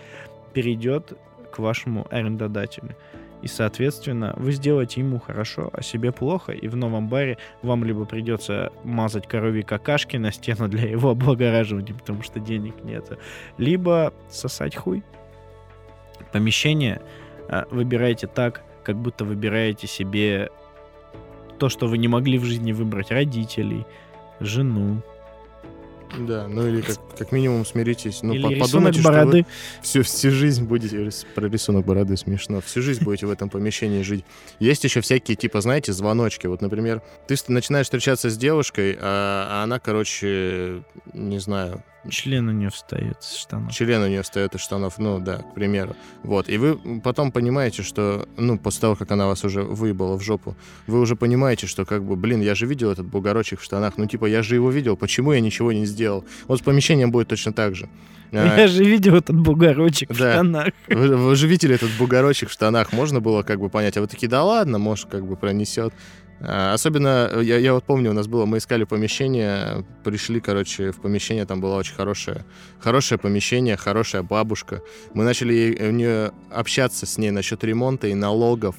перейдет 0.53 1.17
к 1.51 1.59
вашему 1.59 2.07
арендодателю. 2.09 2.95
И, 3.41 3.47
соответственно, 3.47 4.33
вы 4.37 4.51
сделаете 4.51 4.99
ему 4.99 5.19
хорошо, 5.19 5.69
а 5.71 5.81
себе 5.81 6.11
плохо, 6.11 6.51
и 6.51 6.67
в 6.67 6.75
новом 6.75 7.07
баре 7.07 7.37
вам 7.61 7.85
либо 7.85 8.05
придется 8.05 8.71
мазать 8.83 9.27
коровьи 9.27 9.61
какашки 9.61 10.17
на 10.17 10.31
стену 10.31 10.67
для 10.67 10.89
его 10.89 11.09
облагораживания, 11.11 11.93
потому 11.93 12.21
что 12.21 12.39
денег 12.39 12.83
нет, 12.83 13.17
либо 13.57 14.13
сосать 14.29 14.75
хуй. 14.75 15.03
Помещение 16.31 17.01
а, 17.47 17.65
выбирайте 17.71 18.27
так, 18.27 18.63
как 18.83 18.95
будто 18.97 19.25
выбираете 19.25 19.87
себе 19.87 20.49
то, 21.57 21.69
что 21.69 21.87
вы 21.87 21.97
не 21.97 22.07
могли 22.07 22.37
в 22.37 22.45
жизни 22.45 22.71
выбрать 22.71 23.11
родителей, 23.11 23.85
жену. 24.39 25.01
Да, 26.17 26.47
ну 26.47 26.67
или 26.67 26.81
как, 26.81 26.97
как 27.17 27.31
минимум 27.31 27.65
смиритесь. 27.65 28.23
Ну, 28.23 28.33
или 28.33 28.55
по- 28.55 28.65
подумайте, 28.65 28.99
что 28.99 29.09
бороды. 29.09 29.37
вы 29.39 29.45
всю, 29.83 30.01
всю 30.01 30.31
жизнь 30.31 30.65
будете... 30.65 30.97
рис- 30.97 31.25
Про 31.35 31.47
рисунок 31.49 31.85
бороды 31.85 32.17
смешно. 32.17 32.61
Всю 32.61 32.81
жизнь 32.81 33.03
будете 33.03 33.27
в 33.27 33.31
этом 33.31 33.49
помещении 33.49 34.01
жить. 34.01 34.25
Есть 34.59 34.83
еще 34.83 35.01
всякие, 35.01 35.35
типа, 35.35 35.61
знаете, 35.61 35.93
звоночки. 35.93 36.47
Вот, 36.47 36.61
например, 36.61 37.03
ты 37.27 37.35
начинаешь 37.47 37.85
встречаться 37.85 38.31
с 38.31 38.37
девушкой, 38.37 38.97
а, 38.99 39.59
а 39.59 39.63
она, 39.63 39.79
короче, 39.79 40.81
не 41.13 41.37
знаю, 41.37 41.83
Член 42.09 42.47
у 42.47 42.51
нее 42.51 42.69
встает 42.69 43.17
с 43.21 43.35
штанов. 43.35 43.73
член 43.73 44.01
у 44.01 44.07
нее 44.07 44.21
встает 44.21 44.55
из 44.55 44.61
штанов, 44.61 44.97
ну 44.99 45.19
да, 45.19 45.37
к 45.37 45.53
примеру. 45.53 45.95
Вот, 46.23 46.47
и 46.49 46.57
вы 46.57 46.77
потом 47.01 47.31
понимаете, 47.31 47.83
что, 47.83 48.27
ну, 48.37 48.57
после 48.57 48.81
того, 48.81 48.95
как 48.95 49.11
она 49.11 49.27
вас 49.27 49.43
уже 49.43 49.63
выебала 49.63 50.17
в 50.17 50.21
жопу, 50.21 50.55
вы 50.87 50.99
уже 51.01 51.15
понимаете, 51.15 51.67
что, 51.67 51.85
как 51.85 52.03
бы, 52.05 52.15
блин, 52.15 52.41
я 52.41 52.55
же 52.55 52.65
видел 52.65 52.89
этот 52.91 53.05
бугорочек 53.05 53.59
в 53.59 53.63
штанах, 53.63 53.97
ну, 53.97 54.05
типа, 54.05 54.27
я 54.27 54.43
же 54.43 54.55
его 54.55 54.71
видел, 54.71 54.95
почему 54.95 55.33
я 55.33 55.41
ничего 55.41 55.73
не 55.73 55.85
сделал? 55.85 56.23
Вот 56.47 56.59
с 56.59 56.61
помещением 56.61 57.11
будет 57.11 57.27
точно 57.27 57.51
так 57.51 57.75
же. 57.75 57.89
А, 58.31 58.57
Я 58.59 58.67
же 58.67 58.83
видел 58.83 59.15
этот 59.15 59.35
бугорочек 59.39 60.11
в 60.11 60.17
Да. 60.17 60.33
штанах. 60.33 60.67
Вы, 60.87 61.17
вы 61.17 61.35
же 61.35 61.47
видели 61.47 61.75
этот 61.75 61.89
бугорочек 61.97 62.49
в 62.49 62.51
штанах, 62.53 62.93
можно 62.93 63.19
было 63.19 63.43
как 63.43 63.59
бы 63.59 63.69
понять, 63.69 63.97
а 63.97 64.01
вы 64.01 64.07
такие, 64.07 64.29
да 64.29 64.43
ладно, 64.43 64.77
может, 64.77 65.09
как 65.09 65.25
бы 65.25 65.35
пронесет. 65.35 65.93
А, 66.41 66.73
Особенно, 66.73 67.29
я, 67.41 67.57
я 67.57 67.73
вот 67.73 67.83
помню, 67.83 68.11
у 68.11 68.13
нас 68.13 68.27
было, 68.27 68.45
мы 68.45 68.57
искали 68.57 68.85
помещение, 68.85 69.85
пришли, 70.03 70.39
короче, 70.39 70.91
в 70.91 71.01
помещение, 71.01 71.45
там 71.45 71.59
было 71.61 71.75
очень 71.75 71.95
хорошее, 71.95 72.45
хорошее 72.79 73.19
помещение, 73.19 73.75
хорошая 73.75 74.23
бабушка. 74.23 74.81
Мы 75.13 75.23
начали 75.23 75.53
ей- 75.53 75.89
у 75.89 75.91
нее 75.91 76.31
общаться 76.51 77.05
с 77.05 77.17
ней 77.17 77.31
насчет 77.31 77.63
ремонта 77.63 78.07
и 78.07 78.13
налогов, 78.13 78.75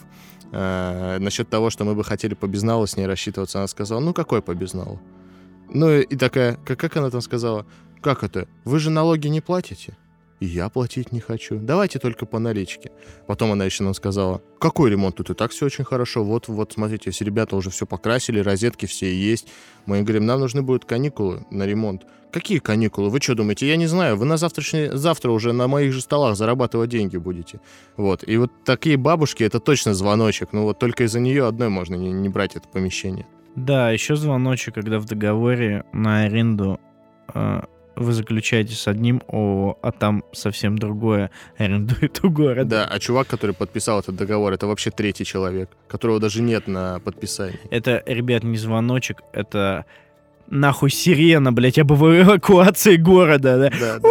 а, 0.53 1.19
насчет 1.19 1.51
того, 1.51 1.71
что 1.71 1.85
мы 1.85 1.95
бы 1.95 2.03
хотели 2.03 2.35
по 2.35 2.47
безналу 2.47 2.87
с 2.87 2.97
ней 2.97 3.07
рассчитываться. 3.07 3.59
Она 3.59 3.69
сказала, 3.69 4.01
ну 4.01 4.15
какой 4.15 4.41
по 4.43 4.55
безналу? 4.55 5.01
Ну 5.73 5.91
и 5.93 6.17
такая, 6.17 6.57
как, 6.65 6.79
как 6.81 6.97
она 6.97 7.11
там 7.11 7.21
сказала, 7.21 7.67
как 8.01 8.25
это? 8.25 8.49
Вы 8.65 8.79
же 8.81 8.91
налоги 8.91 9.29
не 9.29 9.41
платите? 9.43 9.97
И 10.41 10.47
я 10.47 10.71
платить 10.71 11.13
не 11.13 11.21
хочу. 11.21 11.59
Давайте 11.59 11.99
только 11.99 12.25
по 12.25 12.39
наличке. 12.39 12.91
Потом 13.27 13.53
она 13.53 13.67
еще 13.67 13.85
нам 13.85 13.93
сказала, 13.93 14.41
какой 14.59 14.91
ремонт 14.91 15.17
тут 15.17 15.29
и 15.31 15.35
так 15.35 15.51
все 15.51 15.67
очень 15.67 15.85
хорошо. 15.85 16.25
Вот, 16.25 16.49
вот, 16.49 16.73
смотрите, 16.73 17.11
все 17.11 17.27
ребята 17.27 17.57
уже 17.57 17.69
все 17.69 17.87
покрасили, 17.87 18.41
розетки 18.41 18.87
все 18.87 19.15
есть. 19.15 19.49
Мы 19.85 20.01
говорим, 20.01 20.25
нам 20.25 20.41
нужны 20.41 20.63
будут 20.63 20.87
каникулы 20.87 21.45
на 21.51 21.67
ремонт. 21.67 22.07
Какие 22.33 22.59
каникулы? 22.59 23.11
Вы 23.11 23.21
что 23.21 23.35
думаете? 23.35 23.69
Я 23.69 23.77
не 23.77 23.87
знаю. 23.87 24.17
Вы 24.17 24.25
на 24.25 24.39
завтрашний, 24.39 24.89
завтра 24.93 25.31
уже 25.31 25.53
на 25.53 25.69
моих 25.69 25.93
же 25.93 26.01
столах 26.01 26.37
зарабатывать 26.37 26.89
деньги 26.89 27.19
будете. 27.19 27.61
Вот. 27.99 28.27
И 28.27 28.37
вот 28.39 28.51
такие 28.65 28.97
бабушки, 28.97 29.43
это 29.43 29.61
точно 29.61 29.93
звоночек. 29.93 30.53
Ну 30.53 30.63
вот 30.63 30.79
только 30.79 31.05
из-за 31.05 31.21
нее 31.21 31.47
одной 31.47 31.69
можно 31.69 31.97
не, 31.97 32.13
не 32.13 32.31
брать 32.31 32.57
это 32.57 32.67
помещение. 32.67 33.27
Да, 33.57 33.91
еще 33.91 34.17
звоночек, 34.17 34.75
когда 34.75 35.01
в 35.01 35.05
договоре 35.07 35.85
на 35.93 36.23
аренду 36.23 36.81
э, 37.35 37.63
вы 38.01 38.13
заключаете 38.13 38.75
с 38.75 38.89
одним 38.89 39.23
ООО, 39.29 39.79
а 39.83 39.93
там 39.93 40.25
совсем 40.33 40.79
другое 40.79 41.31
арендует 41.59 42.25
у 42.25 42.31
города. 42.31 42.71
Да, 42.71 42.85
а 42.87 42.99
чувак, 42.99 43.29
который 43.29 43.55
подписал 43.55 44.01
этот 44.01 44.17
договор, 44.17 44.53
это 44.53 44.67
вообще 44.67 44.91
третий 44.91 45.25
человек, 45.25 45.71
которого 45.89 46.19
даже 46.19 46.43
нет 46.43 46.67
на 46.67 47.01
подписании. 47.01 47.61
Это, 47.71 48.03
ребят, 48.07 48.43
не 48.43 48.57
звоночек, 48.57 49.23
это 49.33 49.85
нахуй 50.49 50.91
сирена, 50.91 51.53
блядь, 51.53 51.79
об 51.79 51.93
эвакуации 51.93 52.97
города, 52.97 53.59
да. 53.59 53.71
Да, 53.79 53.99
да. 53.99 54.09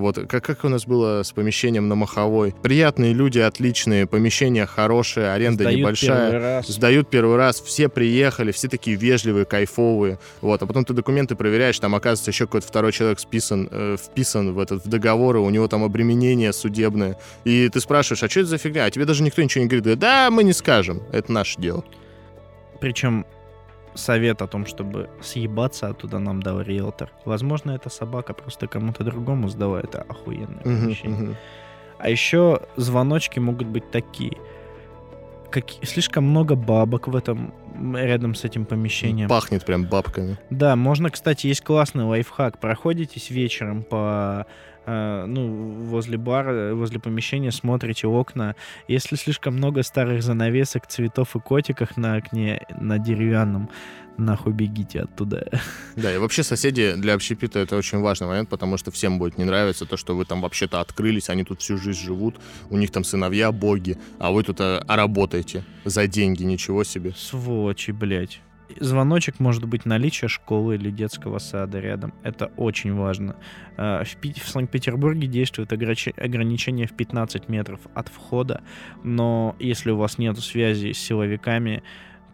Вот 0.00 0.18
как, 0.28 0.44
как 0.44 0.64
у 0.64 0.68
нас 0.68 0.86
было 0.86 1.22
с 1.22 1.32
помещением 1.32 1.88
на 1.88 1.94
Маховой. 1.94 2.54
Приятные 2.62 3.12
люди, 3.12 3.38
отличные, 3.38 4.06
помещение 4.06 4.66
хорошее, 4.66 5.32
аренда 5.32 5.64
Сдают 5.64 5.80
небольшая. 5.80 6.30
первый 6.30 6.42
раз. 6.42 6.66
Сдают 6.66 7.10
первый 7.10 7.36
раз, 7.36 7.60
все 7.60 7.88
приехали, 7.88 8.52
все 8.52 8.68
такие 8.68 8.96
вежливые, 8.96 9.44
кайфовые. 9.44 10.18
Вот, 10.40 10.62
а 10.62 10.66
потом 10.66 10.84
ты 10.84 10.94
документы 10.94 11.36
проверяешь, 11.36 11.78
там 11.78 11.94
оказывается 11.94 12.30
еще 12.30 12.46
какой-то 12.46 12.66
второй 12.66 12.92
человек 12.92 13.20
списан, 13.20 13.68
э, 13.70 13.96
вписан 14.02 14.52
в 14.52 14.58
этот 14.58 14.84
в 14.84 14.88
договор, 14.88 15.36
у 15.36 15.50
него 15.50 15.68
там 15.68 15.84
обременение 15.84 16.52
судебное. 16.52 17.18
И 17.44 17.68
ты 17.68 17.80
спрашиваешь, 17.80 18.22
а 18.22 18.28
что 18.28 18.40
это 18.40 18.48
за 18.48 18.58
фигня? 18.58 18.84
А 18.84 18.90
тебе 18.90 19.04
даже 19.04 19.22
никто 19.22 19.42
ничего 19.42 19.62
не. 19.64 19.68
Говорит, 19.68 19.98
Да, 19.98 20.30
мы 20.30 20.44
не 20.44 20.52
скажем, 20.52 21.02
это 21.12 21.30
наше 21.32 21.60
дело. 21.60 21.84
Причем 22.80 23.26
совет 23.94 24.42
о 24.42 24.46
том, 24.46 24.66
чтобы 24.66 25.08
съебаться 25.20 25.88
оттуда 25.88 26.18
нам 26.18 26.42
дал 26.42 26.60
риэлтор. 26.60 27.10
Возможно, 27.24 27.72
эта 27.72 27.88
собака 27.90 28.34
просто 28.34 28.66
кому-то 28.66 29.04
другому 29.04 29.48
сдала 29.48 29.80
это 29.80 30.02
охуенное 30.02 30.62
помещение. 30.62 31.36
А 31.98 32.08
еще 32.08 32.60
звоночки 32.76 33.38
могут 33.40 33.66
быть 33.68 33.90
такие. 33.90 34.36
Каки- 35.50 35.84
Слишком 35.84 36.24
много 36.24 36.54
бабок 36.54 37.08
в 37.08 37.16
этом 37.16 37.52
рядом 37.94 38.34
с 38.36 38.44
этим 38.44 38.64
помещением. 38.64 39.28
Пахнет 39.28 39.64
прям 39.64 39.84
бабками. 39.84 40.38
Да, 40.50 40.76
можно, 40.76 41.10
кстати, 41.10 41.48
есть 41.48 41.62
классный 41.62 42.04
лайфхак. 42.04 42.58
Проходитесь 42.60 43.30
вечером 43.30 43.82
по 43.82 44.46
ну, 45.26 45.84
возле 45.84 46.18
бара, 46.18 46.74
возле 46.74 46.98
помещения, 46.98 47.52
смотрите 47.52 48.06
окна. 48.06 48.54
Если 48.88 49.16
слишком 49.16 49.54
много 49.54 49.82
старых 49.82 50.22
занавесок, 50.22 50.86
цветов 50.86 51.36
и 51.36 51.40
котиков 51.40 51.96
на 51.96 52.16
окне, 52.16 52.66
на 52.80 52.98
деревянном, 52.98 53.70
нахуй 54.20 54.52
бегите 54.52 55.00
оттуда. 55.00 55.48
Да, 55.96 56.14
и 56.14 56.18
вообще 56.18 56.42
соседи 56.42 56.94
для 56.96 57.14
общепита 57.14 57.58
это 57.58 57.76
очень 57.76 58.00
важный 58.00 58.26
момент, 58.26 58.48
потому 58.48 58.78
что 58.78 58.90
всем 58.90 59.18
будет 59.18 59.38
не 59.38 59.44
нравиться 59.44 59.86
то, 59.86 59.96
что 59.96 60.16
вы 60.16 60.24
там 60.24 60.40
вообще-то 60.40 60.80
открылись, 60.80 61.28
они 61.28 61.44
тут 61.44 61.60
всю 61.60 61.76
жизнь 61.76 62.00
живут, 62.00 62.36
у 62.70 62.76
них 62.76 62.90
там 62.90 63.04
сыновья 63.04 63.52
боги, 63.52 63.98
а 64.18 64.30
вы 64.30 64.42
тут 64.42 64.60
а, 64.60 64.84
а 64.86 64.96
работаете 64.96 65.64
за 65.84 66.06
деньги, 66.06 66.42
ничего 66.44 66.84
себе. 66.84 67.12
Сволочи, 67.16 67.90
блядь. 67.90 68.40
Звоночек 68.78 69.40
может 69.40 69.64
быть 69.64 69.86
наличие 69.86 70.28
школы 70.28 70.76
или 70.76 70.90
детского 70.90 71.38
сада 71.38 71.80
рядом. 71.80 72.12
Это 72.22 72.46
очень 72.56 72.94
важно. 72.94 73.36
А, 73.76 74.04
В, 74.04 74.32
в 74.32 74.48
Санкт-Петербурге 74.48 75.26
действует 75.26 75.72
ограничение 75.72 76.86
в 76.86 76.92
15 76.92 77.48
метров 77.48 77.80
от 77.94 78.08
входа, 78.08 78.62
но 79.02 79.56
если 79.58 79.90
у 79.90 79.96
вас 79.96 80.18
нет 80.18 80.36
связи 80.42 80.92
с 80.92 80.98
силовиками, 80.98 81.82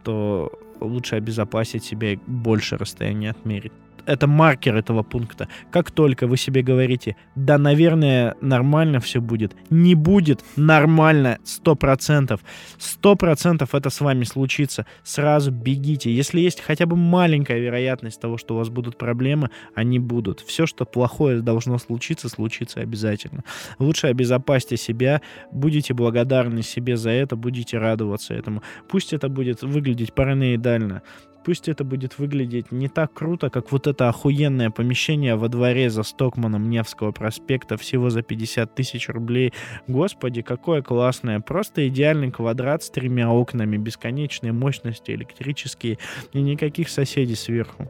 то 0.05 0.53
лучше 0.81 1.17
обезопасить 1.17 1.85
себя 1.85 2.19
больше 2.27 2.77
расстояния 2.77 3.31
отмерить. 3.31 3.73
Это 4.07 4.27
маркер 4.27 4.77
этого 4.77 5.03
пункта. 5.03 5.49
Как 5.71 5.91
только 5.91 6.27
вы 6.27 6.37
себе 6.37 6.63
говорите, 6.63 7.17
да, 7.35 7.59
наверное, 7.59 8.37
нормально 8.41 9.01
все 9.01 9.21
будет, 9.21 9.55
не 9.69 9.95
будет 9.95 10.45
нормально 10.57 11.39
100%. 11.45 12.41
100% 12.79 13.69
это 13.73 13.91
с 13.91 14.01
вами 14.01 14.25
случится. 14.25 14.87
Сразу 15.03 15.51
бегите. 15.51 16.13
Если 16.13 16.41
есть 16.41 16.61
хотя 16.61 16.87
бы 16.87 16.97
маленькая 16.97 17.59
вероятность 17.59 18.21
того, 18.21 18.39
что 18.39 18.55
у 18.55 18.59
вас 18.59 18.69
будут 18.69 18.97
проблемы, 18.97 19.51
они 19.75 19.99
будут. 19.99 20.41
Все, 20.41 20.67
что 20.67 20.85
плохое 20.85 21.41
должно 21.41 21.79
случиться, 21.79 22.29
случится 22.29 22.81
обязательно. 22.81 23.43
Лучше 23.79 24.07
обезопасьте 24.07 24.77
себя, 24.77 25.21
будете 25.51 25.95
благодарны 25.95 26.63
себе 26.63 26.97
за 26.97 27.11
это, 27.11 27.37
будете 27.37 27.79
радоваться 27.79 28.35
этому. 28.35 28.63
Пусть 28.89 29.13
это 29.13 29.29
будет 29.29 29.63
выглядеть 29.63 30.13
параноидально, 30.13 31.03
пусть 31.47 31.69
это 31.69 31.85
будет 31.85 32.19
выглядеть 32.19 32.73
не 32.73 32.89
так 32.89 33.13
круто, 33.13 33.51
как 33.51 33.71
вот 33.71 33.87
это 33.87 34.09
охуенное 34.09 34.71
помещение 34.71 35.37
во 35.37 35.49
дворе 35.49 35.91
за 35.91 36.03
Стокманом 36.03 36.69
Невского 36.69 37.13
проспекта 37.13 37.77
всего 37.77 38.11
за 38.11 38.23
50 38.23 38.75
тысяч 38.75 39.09
рублей. 39.09 39.53
Господи, 39.87 40.43
какое 40.43 40.83
классное. 40.83 41.39
Просто 41.39 41.87
идеальный 41.87 42.33
квадрат 42.33 42.83
с 42.83 42.91
тремя 42.91 43.31
окнами, 43.31 43.77
бесконечной 43.77 44.51
мощности, 44.51 45.13
электрические 45.13 45.99
и 46.33 46.43
никаких 46.43 46.89
соседей 46.89 47.37
сверху. 47.37 47.89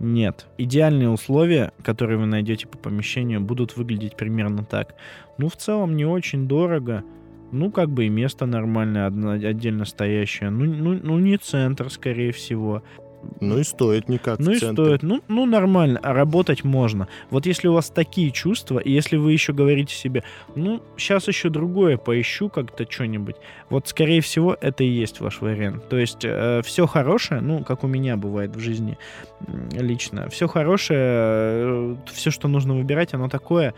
Нет. 0.00 0.46
Идеальные 0.58 1.08
условия, 1.08 1.72
которые 1.82 2.18
вы 2.18 2.26
найдете 2.26 2.68
по 2.68 2.76
помещению, 2.76 3.40
будут 3.40 3.78
выглядеть 3.78 4.16
примерно 4.16 4.66
так. 4.66 4.94
Ну, 5.38 5.48
в 5.48 5.56
целом, 5.56 5.96
не 5.96 6.04
очень 6.04 6.46
дорого. 6.46 7.04
Ну, 7.50 7.70
как 7.70 7.90
бы 7.90 8.06
и 8.06 8.08
место 8.08 8.46
нормальное, 8.46 9.06
одно, 9.06 9.30
отдельно 9.32 9.84
стоящее. 9.84 10.50
Ну, 10.50 10.64
ну, 10.64 11.00
ну, 11.02 11.18
не 11.18 11.36
центр, 11.38 11.90
скорее 11.90 12.32
всего. 12.32 12.82
Ну 13.40 13.58
и 13.58 13.64
стоит 13.64 14.08
не 14.08 14.18
как 14.18 14.38
Ну 14.38 14.52
и 14.52 14.58
центр. 14.58 14.84
стоит. 14.84 15.02
Ну, 15.02 15.22
ну, 15.28 15.46
нормально, 15.46 15.98
а 16.02 16.12
работать 16.12 16.64
можно. 16.64 17.08
Вот 17.30 17.46
если 17.46 17.68
у 17.68 17.72
вас 17.72 17.90
такие 17.90 18.30
чувства, 18.30 18.78
и 18.78 18.92
если 18.92 19.16
вы 19.16 19.32
еще 19.32 19.52
говорите 19.52 19.94
себе, 19.94 20.22
ну, 20.54 20.82
сейчас 20.96 21.28
еще 21.28 21.48
другое 21.48 21.96
поищу 21.96 22.48
как-то 22.48 22.86
что-нибудь, 22.88 23.36
вот, 23.70 23.88
скорее 23.88 24.20
всего, 24.20 24.56
это 24.60 24.84
и 24.84 24.88
есть 24.88 25.20
ваш 25.20 25.40
вариант. 25.40 25.88
То 25.88 25.98
есть 25.98 26.24
э, 26.24 26.62
все 26.64 26.86
хорошее, 26.86 27.40
ну, 27.40 27.64
как 27.64 27.84
у 27.84 27.86
меня 27.86 28.16
бывает 28.16 28.54
в 28.54 28.60
жизни 28.60 28.98
лично, 29.72 30.28
все 30.28 30.46
хорошее, 30.46 31.96
все, 32.12 32.30
что 32.30 32.48
нужно 32.48 32.74
выбирать, 32.74 33.14
оно 33.14 33.28
такое, 33.28 33.74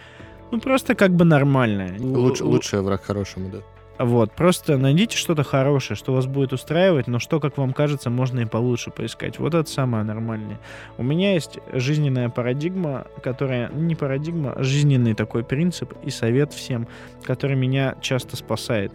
ну, 0.50 0.60
просто 0.60 0.94
как 0.94 1.10
бы 1.12 1.24
нормальное. 1.24 1.98
Луч- 1.98 2.40
Л- 2.40 2.48
лучший 2.48 2.80
враг 2.82 3.02
хорошему, 3.02 3.50
да. 3.50 3.58
вот, 4.04 4.32
просто 4.32 4.78
найдите 4.78 5.16
что-то 5.16 5.42
хорошее, 5.42 5.96
что 5.96 6.12
вас 6.12 6.26
будет 6.26 6.52
устраивать, 6.52 7.06
но 7.06 7.18
что, 7.18 7.38
как 7.38 7.58
вам 7.58 7.72
кажется, 7.72 8.08
можно 8.10 8.40
и 8.40 8.44
получше 8.46 8.90
поискать. 8.90 9.38
Вот 9.38 9.54
это 9.54 9.70
самое 9.70 10.04
нормальное. 10.04 10.58
У 10.98 11.02
меня 11.02 11.34
есть 11.34 11.58
жизненная 11.72 12.28
парадигма, 12.30 13.06
которая, 13.22 13.68
ну, 13.72 13.80
не 13.82 13.94
парадигма, 13.94 14.52
а 14.52 14.62
жизненный 14.62 15.14
такой 15.14 15.44
принцип 15.44 15.92
и 16.02 16.10
совет 16.10 16.52
всем, 16.52 16.88
который 17.24 17.56
меня 17.56 17.94
часто 18.00 18.36
спасает. 18.36 18.92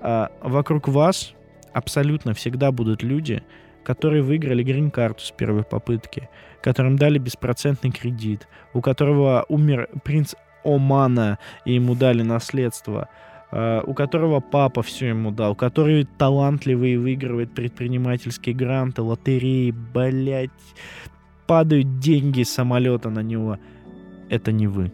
А, 0.00 0.30
вокруг 0.42 0.86
вас 0.88 1.34
абсолютно 1.72 2.32
всегда 2.34 2.70
будут 2.70 3.02
люди, 3.02 3.42
которые 3.82 4.22
выиграли 4.22 4.62
грин-карту 4.62 5.22
с 5.24 5.30
первой 5.30 5.64
попытки, 5.64 6.28
которым 6.62 6.96
дали 6.96 7.18
беспроцентный 7.18 7.90
кредит, 7.90 8.46
у 8.72 8.80
которого 8.80 9.44
умер 9.48 9.88
принц 10.04 10.34
Омана, 10.64 11.38
и 11.64 11.74
ему 11.74 11.94
дали 11.94 12.22
наследство, 12.22 13.08
э, 13.50 13.82
у 13.86 13.94
которого 13.94 14.40
папа 14.40 14.82
все 14.82 15.08
ему 15.08 15.30
дал, 15.30 15.54
который 15.54 16.06
талантливый 16.18 16.92
и 16.92 16.96
выигрывает 16.96 17.54
предпринимательские 17.54 18.54
гранты, 18.54 19.02
лотереи, 19.02 19.70
блять, 19.70 20.50
падают 21.46 21.98
деньги 21.98 22.42
с 22.42 22.52
самолета 22.52 23.10
на 23.10 23.20
него. 23.20 23.58
Это 24.28 24.52
не 24.52 24.66
вы. 24.66 24.92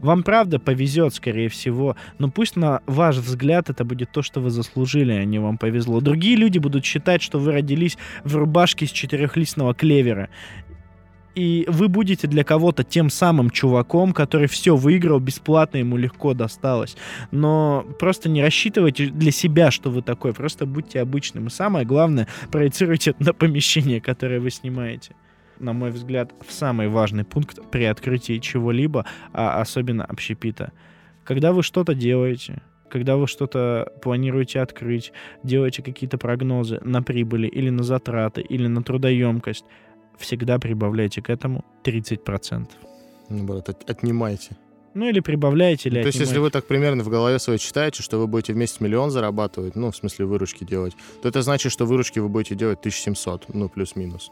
Вам 0.00 0.22
правда 0.22 0.58
повезет, 0.58 1.14
скорее 1.14 1.48
всего, 1.48 1.96
но 2.18 2.30
пусть 2.30 2.56
на 2.56 2.82
ваш 2.86 3.16
взгляд 3.16 3.70
это 3.70 3.84
будет 3.84 4.12
то, 4.12 4.22
что 4.22 4.40
вы 4.40 4.50
заслужили, 4.50 5.12
а 5.12 5.24
не 5.24 5.38
вам 5.38 5.58
повезло. 5.58 6.00
Другие 6.00 6.36
люди 6.36 6.58
будут 6.58 6.84
считать, 6.84 7.22
что 7.22 7.38
вы 7.38 7.52
родились 7.52 7.96
в 8.24 8.36
рубашке 8.36 8.84
из 8.84 8.90
четырехлистного 8.90 9.74
клевера. 9.74 10.28
И 11.36 11.66
вы 11.68 11.88
будете 11.88 12.26
для 12.26 12.44
кого-то 12.44 12.82
тем 12.82 13.10
самым 13.10 13.50
чуваком, 13.50 14.14
который 14.14 14.48
все 14.48 14.74
выиграл, 14.74 15.20
бесплатно 15.20 15.76
ему 15.76 15.98
легко 15.98 16.32
досталось. 16.32 16.96
Но 17.30 17.86
просто 17.98 18.30
не 18.30 18.42
рассчитывайте 18.42 19.08
для 19.08 19.30
себя, 19.30 19.70
что 19.70 19.90
вы 19.90 20.00
такой. 20.00 20.32
Просто 20.32 20.64
будьте 20.64 20.98
обычным. 20.98 21.48
И 21.48 21.50
самое 21.50 21.84
главное, 21.84 22.26
проецируйте 22.50 23.10
это 23.10 23.22
на 23.22 23.34
помещение, 23.34 24.00
которое 24.00 24.40
вы 24.40 24.50
снимаете. 24.50 25.14
На 25.58 25.74
мой 25.74 25.90
взгляд, 25.90 26.32
в 26.46 26.50
самый 26.50 26.88
важный 26.88 27.24
пункт 27.24 27.58
при 27.70 27.84
открытии 27.84 28.38
чего-либо, 28.38 29.04
а 29.34 29.60
особенно 29.60 30.06
общепита. 30.06 30.72
Когда 31.22 31.52
вы 31.52 31.62
что-то 31.62 31.94
делаете, 31.94 32.62
когда 32.88 33.16
вы 33.16 33.26
что-то 33.26 33.92
планируете 34.00 34.60
открыть, 34.60 35.12
делаете 35.42 35.82
какие-то 35.82 36.16
прогнозы 36.16 36.80
на 36.82 37.02
прибыли 37.02 37.46
или 37.46 37.68
на 37.68 37.82
затраты, 37.82 38.40
или 38.40 38.66
на 38.68 38.82
трудоемкость, 38.82 39.66
всегда 40.18 40.58
прибавляйте 40.58 41.22
к 41.22 41.30
этому 41.30 41.64
30%. 41.84 42.66
Наоборот, 43.28 43.68
от- 43.68 43.90
отнимайте. 43.90 44.56
Ну 44.94 45.06
или 45.08 45.20
прибавляете, 45.20 45.90
или 45.90 46.00
То 46.00 46.06
есть, 46.06 46.18
если 46.18 46.38
вы 46.38 46.50
так 46.50 46.66
примерно 46.66 47.04
в 47.04 47.10
голове 47.10 47.38
своей 47.38 47.58
читаете, 47.58 48.02
что 48.02 48.18
вы 48.18 48.26
будете 48.26 48.54
в 48.54 48.56
месяц 48.56 48.80
миллион 48.80 49.10
зарабатывать, 49.10 49.76
ну, 49.76 49.90
в 49.90 49.96
смысле 49.96 50.24
выручки 50.24 50.64
делать, 50.64 50.94
то 51.20 51.28
это 51.28 51.42
значит, 51.42 51.70
что 51.70 51.84
выручки 51.84 52.18
вы 52.18 52.30
будете 52.30 52.54
делать 52.54 52.78
1700, 52.78 53.54
ну, 53.54 53.68
плюс-минус. 53.68 54.30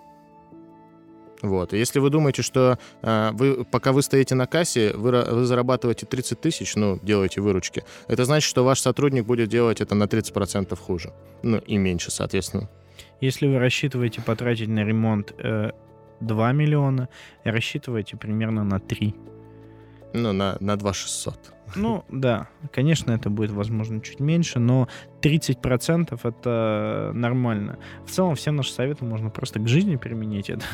Вот. 1.43 1.75
И 1.75 1.79
если 1.79 1.99
вы 1.99 2.09
думаете, 2.09 2.41
что 2.41 2.79
э, 3.03 3.31
вы, 3.35 3.67
пока 3.67 3.93
вы 3.93 4.01
стоите 4.01 4.35
на 4.35 4.47
кассе, 4.47 4.95
вы, 4.95 5.11
вы 5.11 5.45
зарабатываете 5.45 6.07
30 6.07 6.41
тысяч, 6.41 6.75
ну, 6.77 6.99
делаете 7.03 7.43
выручки, 7.43 7.85
это 8.09 8.25
значит, 8.25 8.49
что 8.49 8.65
ваш 8.65 8.81
сотрудник 8.81 9.27
будет 9.27 9.51
делать 9.51 9.83
это 9.83 9.95
на 9.95 10.05
30% 10.05 10.75
хуже. 10.77 11.13
Ну, 11.43 11.59
и 11.59 11.77
меньше, 11.77 12.11
соответственно. 12.11 12.71
Если 13.25 13.47
вы 13.47 13.59
рассчитываете 13.59 14.21
потратить 14.21 14.69
на 14.69 14.85
ремонт 14.85 15.33
э, 15.39 15.71
2 16.21 16.53
миллиона, 16.53 17.09
рассчитывайте 17.45 18.19
примерно 18.19 18.65
на 18.65 18.81
3. 18.81 19.15
Ну, 20.13 20.33
на, 20.35 20.59
на 20.61 20.77
2600. 20.77 21.55
Ну, 21.77 22.05
да, 22.09 22.49
конечно, 22.73 23.13
это 23.13 23.31
будет, 23.31 23.51
возможно, 23.51 24.01
чуть 24.01 24.21
меньше, 24.21 24.59
но 24.59 24.89
30% 25.23 26.19
это 26.23 27.11
нормально. 27.15 27.79
В 28.07 28.11
целом, 28.11 28.35
все 28.35 28.51
наши 28.51 28.73
советы 28.73 29.05
можно 29.05 29.31
просто 29.31 29.59
к 29.59 29.67
жизни 29.67 29.97
применить, 29.97 30.51
это 30.51 30.65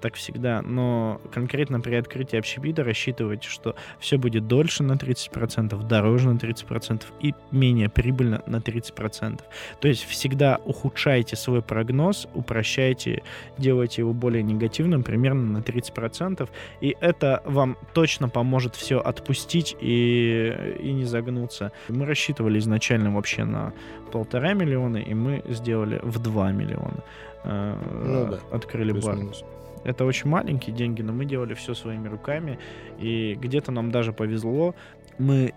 так 0.00 0.14
всегда. 0.14 0.62
Но 0.62 1.20
конкретно 1.32 1.80
при 1.80 1.94
открытии 1.94 2.38
общепита 2.38 2.84
рассчитывайте, 2.84 3.48
что 3.48 3.76
все 3.98 4.18
будет 4.18 4.46
дольше 4.46 4.82
на 4.82 4.92
30%, 4.92 5.86
дороже 5.86 6.28
на 6.28 6.36
30% 6.36 7.04
и 7.20 7.34
менее 7.50 7.88
прибыльно 7.88 8.42
на 8.46 8.56
30%. 8.56 9.40
То 9.80 9.88
есть 9.88 10.04
всегда 10.04 10.60
ухудшайте 10.64 11.36
свой 11.36 11.62
прогноз, 11.62 12.28
упрощайте, 12.34 13.22
делайте 13.58 14.02
его 14.02 14.12
более 14.12 14.42
негативным 14.42 15.02
примерно 15.02 15.58
на 15.58 15.62
30%, 15.62 16.48
и 16.80 16.96
это 17.00 17.42
вам 17.46 17.76
точно 17.94 18.28
поможет 18.28 18.76
все 18.76 18.98
отпустить 18.98 19.76
и, 19.80 20.33
и 20.80 20.92
не 20.92 21.04
загнуться. 21.04 21.70
Мы 21.88 22.06
рассчитывали 22.06 22.58
изначально 22.58 23.10
вообще 23.14 23.44
на 23.44 23.72
полтора 24.12 24.54
миллиона, 24.54 24.98
и 24.98 25.14
мы 25.14 25.42
сделали 25.48 26.00
в 26.02 26.18
2 26.18 26.52
миллиона. 26.52 27.02
Э, 27.44 27.76
Ну 28.04 28.30
да, 28.30 28.38
Открыли 28.56 28.92
бар. 28.92 29.02
Плюс-минус. 29.02 29.44
Это 29.84 30.04
очень 30.06 30.30
маленькие 30.30 30.74
деньги, 30.74 31.02
но 31.02 31.12
мы 31.12 31.26
делали 31.26 31.54
все 31.54 31.74
своими 31.74 32.08
руками, 32.08 32.58
и 32.98 33.34
где-то 33.34 33.70
нам 33.72 33.90
даже 33.90 34.12
повезло. 34.12 34.74
Мы 35.18 35.52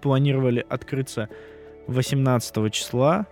планировали 0.00 0.64
открыться 0.68 1.28
18 1.88 2.72
числа, 2.72 3.26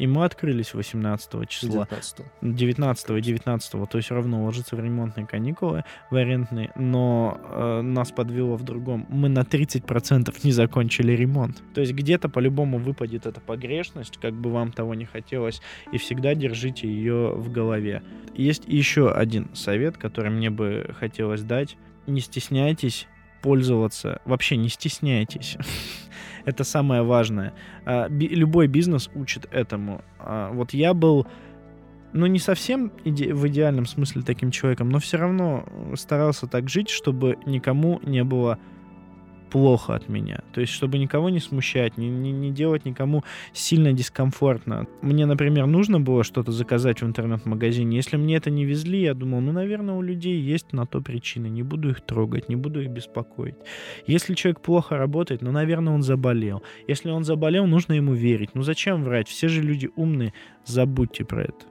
и 0.00 0.06
мы 0.06 0.24
открылись 0.24 0.72
18 0.72 1.46
числа. 1.46 1.86
19. 1.90 2.24
19 2.40 3.10
и 3.10 3.20
19, 3.20 3.72
то 3.90 3.98
есть 3.98 4.10
равно 4.10 4.44
ложится 4.44 4.74
в 4.74 4.80
ремонтные 4.80 5.26
каникулы, 5.26 5.84
в 6.10 6.16
арендные, 6.16 6.72
но 6.74 7.38
э, 7.42 7.82
нас 7.82 8.10
подвело 8.10 8.56
в 8.56 8.62
другом. 8.62 9.06
Мы 9.10 9.28
на 9.28 9.40
30% 9.40 10.34
не 10.42 10.52
закончили 10.52 11.12
ремонт. 11.12 11.62
То 11.74 11.82
есть 11.82 11.92
где-то 11.92 12.30
по-любому 12.30 12.78
выпадет 12.78 13.26
эта 13.26 13.42
погрешность, 13.42 14.16
как 14.16 14.32
бы 14.32 14.50
вам 14.50 14.72
того 14.72 14.94
не 14.94 15.04
хотелось, 15.04 15.60
и 15.92 15.98
всегда 15.98 16.34
держите 16.34 16.88
ее 16.88 17.34
в 17.34 17.52
голове. 17.52 18.02
Есть 18.34 18.64
еще 18.66 19.12
один 19.12 19.54
совет, 19.54 19.98
который 19.98 20.30
мне 20.30 20.48
бы 20.48 20.94
хотелось 20.98 21.42
дать. 21.42 21.76
Не 22.06 22.22
стесняйтесь 22.22 23.06
пользоваться, 23.42 24.22
вообще 24.24 24.56
не 24.56 24.70
стесняйтесь. 24.70 25.58
Это 26.44 26.64
самое 26.64 27.02
важное. 27.02 27.52
А, 27.84 28.08
Любой 28.08 28.66
бизнес 28.66 29.10
учит 29.14 29.48
этому. 29.52 30.02
А, 30.18 30.50
Вот 30.52 30.72
я 30.72 30.94
был 30.94 31.26
ну, 32.12 32.26
не 32.26 32.38
совсем 32.40 32.90
иде- 33.04 33.32
в 33.32 33.46
идеальном 33.48 33.86
смысле 33.86 34.22
таким 34.22 34.50
человеком, 34.50 34.88
но 34.88 34.98
все 34.98 35.16
равно 35.16 35.64
старался 35.94 36.46
так 36.46 36.68
жить, 36.68 36.88
чтобы 36.88 37.38
никому 37.46 38.00
не 38.02 38.24
было 38.24 38.58
плохо 39.50 39.94
от 39.94 40.08
меня. 40.08 40.40
То 40.52 40.60
есть, 40.60 40.72
чтобы 40.72 40.98
никого 40.98 41.30
не 41.30 41.40
смущать, 41.40 41.98
не, 41.98 42.08
не, 42.08 42.32
не 42.32 42.50
делать 42.50 42.84
никому 42.84 43.24
сильно 43.52 43.92
дискомфортно. 43.92 44.86
Мне, 45.02 45.26
например, 45.26 45.66
нужно 45.66 46.00
было 46.00 46.24
что-то 46.24 46.52
заказать 46.52 47.02
в 47.02 47.06
интернет-магазине. 47.06 47.96
Если 47.96 48.16
мне 48.16 48.36
это 48.36 48.50
не 48.50 48.64
везли, 48.64 49.02
я 49.02 49.14
думал, 49.14 49.40
ну, 49.40 49.52
наверное, 49.52 49.94
у 49.94 50.02
людей 50.02 50.40
есть 50.40 50.72
на 50.72 50.86
то 50.86 51.00
причины. 51.00 51.48
Не 51.48 51.62
буду 51.62 51.90
их 51.90 52.00
трогать, 52.00 52.48
не 52.48 52.56
буду 52.56 52.80
их 52.80 52.88
беспокоить. 52.90 53.56
Если 54.06 54.34
человек 54.34 54.60
плохо 54.60 54.96
работает, 54.96 55.42
ну, 55.42 55.50
наверное, 55.50 55.94
он 55.94 56.02
заболел. 56.02 56.62
Если 56.88 57.10
он 57.10 57.24
заболел, 57.24 57.66
нужно 57.66 57.94
ему 57.94 58.14
верить. 58.14 58.50
Ну, 58.54 58.62
зачем 58.62 59.04
врать? 59.04 59.28
Все 59.28 59.48
же 59.48 59.62
люди 59.62 59.90
умные. 59.96 60.32
Забудьте 60.64 61.24
про 61.24 61.42
это. 61.42 61.70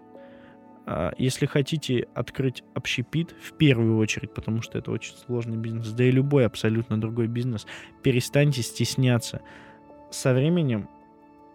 А, 0.92 1.14
Если 1.20 1.46
хотите 1.46 2.08
открыть 2.16 2.64
общепит, 2.74 3.36
в 3.40 3.54
первую 3.54 4.00
очередь, 4.00 4.34
потому 4.34 4.64
что 4.64 4.80
это 4.80 4.90
очень 4.90 5.14
сложный 5.14 5.56
бизнес, 5.56 5.90
да 5.90 6.04
и 6.04 6.10
любой 6.10 6.48
абсолютно 6.48 7.00
другой 7.00 7.28
бизнес, 7.28 7.68
перестаньте 8.02 8.64
стесняться. 8.64 9.42
Со 10.10 10.34
временем 10.34 10.90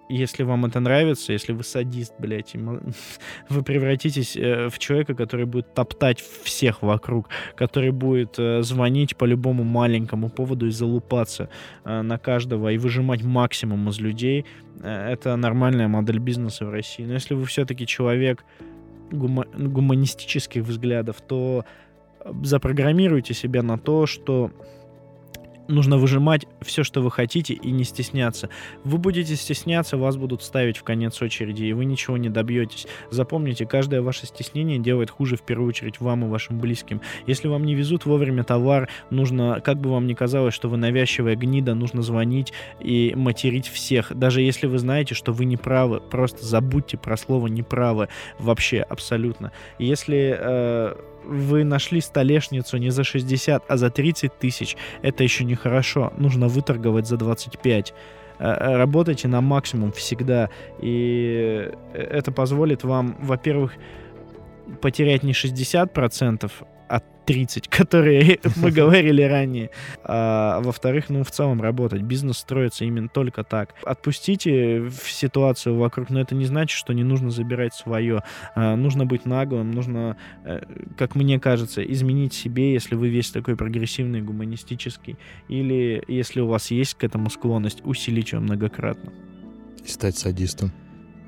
если 0.08 0.42
вам 0.44 0.66
это 0.66 0.78
нравится, 0.80 1.32
если 1.32 1.52
вы 1.52 1.64
садист, 1.64 2.14
блядь, 2.18 2.54
вы 3.48 3.62
превратитесь 3.62 4.36
э, 4.36 4.68
в 4.68 4.78
человека, 4.78 5.14
который 5.14 5.46
будет 5.46 5.74
топтать 5.74 6.20
всех 6.20 6.82
вокруг, 6.82 7.28
который 7.56 7.90
будет 7.90 8.38
э, 8.38 8.62
звонить 8.62 9.16
по 9.16 9.24
любому 9.24 9.64
маленькому 9.64 10.28
поводу 10.28 10.66
и 10.66 10.70
залупаться 10.70 11.48
э, 11.84 12.02
на 12.02 12.18
каждого 12.18 12.70
и 12.70 12.78
выжимать 12.78 13.24
максимум 13.24 13.88
из 13.88 13.98
людей, 13.98 14.44
это 14.82 15.34
нормальная 15.36 15.88
модель 15.88 16.18
бизнеса 16.18 16.66
в 16.66 16.70
России. 16.70 17.04
Но 17.04 17.14
если 17.14 17.34
вы 17.34 17.46
все-таки 17.46 17.86
человек 17.86 18.44
гума- 19.14 19.46
гуманистических 19.56 20.62
взглядов, 20.64 21.20
то 21.20 21.64
э, 22.20 22.32
запрограммируйте 22.42 23.34
себя 23.34 23.62
на 23.62 23.78
то, 23.78 24.06
что 24.06 24.50
нужно 25.68 25.98
выжимать 25.98 26.46
все, 26.60 26.84
что 26.84 27.00
вы 27.00 27.10
хотите, 27.10 27.54
и 27.54 27.70
не 27.70 27.84
стесняться. 27.84 28.48
Вы 28.84 28.98
будете 28.98 29.36
стесняться, 29.36 29.96
вас 29.96 30.16
будут 30.16 30.42
ставить 30.42 30.76
в 30.76 30.82
конец 30.82 31.20
очереди, 31.22 31.64
и 31.64 31.72
вы 31.72 31.84
ничего 31.84 32.16
не 32.16 32.28
добьетесь. 32.28 32.86
Запомните, 33.10 33.66
каждое 33.66 34.02
ваше 34.02 34.26
стеснение 34.26 34.78
делает 34.78 35.10
хуже 35.10 35.36
в 35.36 35.42
первую 35.42 35.68
очередь 35.68 36.00
вам 36.00 36.24
и 36.24 36.28
вашим 36.28 36.58
близким. 36.58 37.00
Если 37.26 37.48
вам 37.48 37.64
не 37.64 37.74
везут 37.74 38.06
вовремя 38.06 38.44
товар, 38.44 38.88
нужно, 39.10 39.60
как 39.64 39.80
бы 39.80 39.90
вам 39.90 40.06
ни 40.06 40.14
казалось, 40.14 40.54
что 40.54 40.68
вы 40.68 40.76
навязчивая 40.76 41.36
гнида, 41.36 41.74
нужно 41.74 42.02
звонить 42.02 42.52
и 42.80 43.14
материть 43.16 43.68
всех. 43.68 44.14
Даже 44.14 44.42
если 44.42 44.66
вы 44.66 44.78
знаете, 44.78 45.14
что 45.14 45.32
вы 45.32 45.44
не 45.44 45.56
правы, 45.56 46.00
просто 46.00 46.44
забудьте 46.44 46.96
про 46.96 47.16
слово 47.16 47.46
неправы 47.46 48.08
вообще 48.38 48.80
абсолютно. 48.80 49.52
Если 49.78 50.36
э, 50.38 50.94
вы 51.26 51.64
нашли 51.64 52.00
столешницу 52.00 52.76
не 52.76 52.90
за 52.90 53.04
60, 53.04 53.64
а 53.68 53.76
за 53.76 53.90
30 53.90 54.38
тысяч, 54.38 54.76
это 55.02 55.24
еще 55.24 55.44
не 55.44 55.54
хорошо. 55.54 56.12
Нужно 56.16 56.48
выторговать 56.48 57.06
за 57.06 57.16
25. 57.16 57.94
Э, 58.38 58.44
э, 58.44 58.76
Работайте 58.76 59.28
на 59.28 59.40
максимум 59.40 59.92
всегда. 59.92 60.50
И 60.80 61.70
э, 61.92 62.02
это 62.02 62.32
позволит 62.32 62.84
вам, 62.84 63.16
во-первых, 63.20 63.74
потерять 64.80 65.22
не 65.22 65.32
60%, 65.32 66.50
а 66.50 66.73
30, 67.24 67.68
которые 67.68 68.38
мы 68.56 68.70
говорили 68.70 69.22
ранее. 69.22 69.70
А, 70.02 70.60
во-вторых, 70.60 71.08
ну, 71.08 71.24
в 71.24 71.30
целом 71.30 71.60
работать. 71.60 72.02
Бизнес 72.02 72.38
строится 72.38 72.84
именно 72.84 73.08
только 73.08 73.44
так. 73.44 73.74
Отпустите 73.84 74.90
ситуацию 75.04 75.76
вокруг, 75.76 76.10
но 76.10 76.20
это 76.20 76.34
не 76.34 76.44
значит, 76.44 76.76
что 76.76 76.92
не 76.92 77.04
нужно 77.04 77.30
забирать 77.30 77.74
свое. 77.74 78.22
А, 78.54 78.76
нужно 78.76 79.06
быть 79.06 79.26
наглым, 79.26 79.70
нужно, 79.70 80.16
э, 80.44 80.62
как 80.96 81.14
мне 81.14 81.40
кажется, 81.40 81.82
изменить 81.82 82.34
себе, 82.34 82.72
если 82.72 82.94
вы 82.94 83.08
весь 83.08 83.30
такой 83.30 83.56
прогрессивный, 83.56 84.22
гуманистический, 84.22 85.16
или 85.48 86.02
если 86.08 86.40
у 86.40 86.46
вас 86.46 86.70
есть 86.70 86.94
к 86.94 87.04
этому 87.04 87.30
склонность, 87.30 87.80
усилить 87.84 88.32
ее 88.32 88.40
многократно. 88.40 89.12
И 89.84 89.88
стать 89.88 90.16
садистом. 90.16 90.72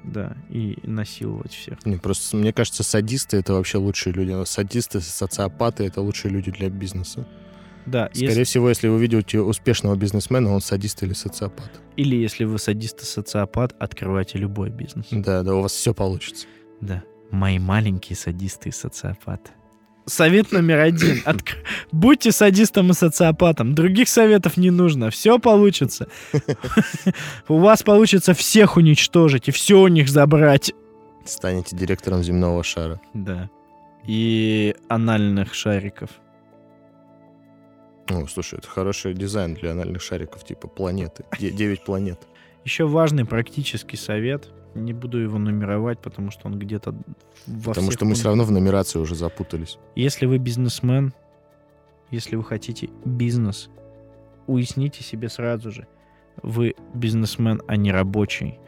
Да, 0.07 0.37
и 0.51 0.79
насиловать 0.85 1.53
всех. 1.53 1.85
Не, 1.85 1.97
просто 1.97 2.37
мне 2.37 2.53
кажется, 2.53 2.83
садисты 2.85 3.38
это 3.38 3.55
вообще 3.55 3.79
лучшие 3.79 4.12
люди. 4.12 4.35
Садисты, 4.47 5.01
социопаты 5.01 5.85
это 5.85 6.01
лучшие 6.01 6.31
люди 6.33 6.51
для 6.53 6.71
бизнеса. 6.71 7.27
Да, 7.87 8.09
Скорее 8.12 8.29
если- 8.31 8.45
всего, 8.45 8.69
если 8.69 8.88
вы 8.88 8.99
видите 9.01 9.40
успешного 9.40 9.95
бизнесмена, 9.97 10.51
он 10.53 10.61
садист 10.61 11.03
или 11.03 11.12
социопат. 11.12 11.71
или 11.97 12.16
если 12.16 12.45
вы 12.45 12.59
садист 12.59 13.03
и 13.03 13.05
социопат, 13.05 13.75
открывайте 13.79 14.38
любой 14.38 14.71
бизнес. 14.71 15.07
Да, 15.11 15.42
да, 15.42 15.55
у 15.55 15.62
вас 15.62 15.73
все 15.73 15.92
получится. 15.95 16.47
Да. 16.81 17.03
Мои 17.31 17.59
маленькие 17.59 18.16
садисты 18.16 18.69
и 18.69 18.73
социопаты. 18.73 19.51
Совет 20.07 20.53
номер 20.53 20.79
один. 20.81 21.19
Отк- 21.25 21.57
Будьте 21.92 22.31
садистом 22.33 22.90
и 22.90 22.95
социопатом. 22.95 23.75
Других 23.75 24.09
советов 24.09 24.57
не 24.57 24.71
нужно. 24.71 25.11
Все 25.11 25.38
получится. 25.38 26.09
У 27.49 27.59
вас 27.59 27.83
получится 27.83 28.33
всех 28.33 28.77
уничтожить 28.77 29.49
и 29.49 29.51
все 29.51 29.81
у 29.81 29.88
них 29.88 30.09
забрать. 30.09 30.73
Станете 31.25 31.77
директором 31.77 32.23
земного 32.23 32.62
шара. 32.62 33.01
Да. 33.14 33.51
И 34.07 34.77
анальных 34.88 35.55
шариков. 35.55 36.11
О, 38.09 38.25
слушай, 38.29 38.61
это 38.61 38.69
хороший 38.69 39.14
дизайн 39.14 39.55
для 39.55 39.73
анальных 39.73 40.01
шариков, 40.01 40.45
типа 40.45 40.69
планеты. 40.69 41.25
Де- 41.40 41.51
Девять 41.51 41.85
планет. 41.85 42.21
Еще 42.64 42.87
важный 42.87 43.25
практический 43.25 43.97
совет. 43.97 44.49
Не 44.77 44.93
буду 44.93 45.19
его 45.19 45.39
нумеровать, 45.39 45.99
потому 46.01 46.31
что 46.31 46.47
он 46.47 46.59
где-то 46.59 46.93
во 47.47 47.73
Потому 47.73 47.91
что 47.91 48.05
мы 48.05 48.11
пунктах. 48.11 48.15
все 48.15 48.25
равно 48.29 48.45
в 48.45 48.51
нумерации 48.51 48.99
уже 48.99 49.15
запутались. 49.15 49.79
Если 49.95 50.27
вы 50.27 50.39
бизнесмен, 50.39 51.12
если 52.11 52.37
вы 52.37 52.45
хотите 52.45 52.91
бизнес, 53.05 53.71
уясните 54.47 55.03
себе 55.03 55.29
сразу 55.29 55.71
же, 55.71 55.87
вы 56.43 56.75
бизнесмен, 56.95 57.62
а 57.67 57.77
не 57.77 57.91
рабочий. 57.91 58.59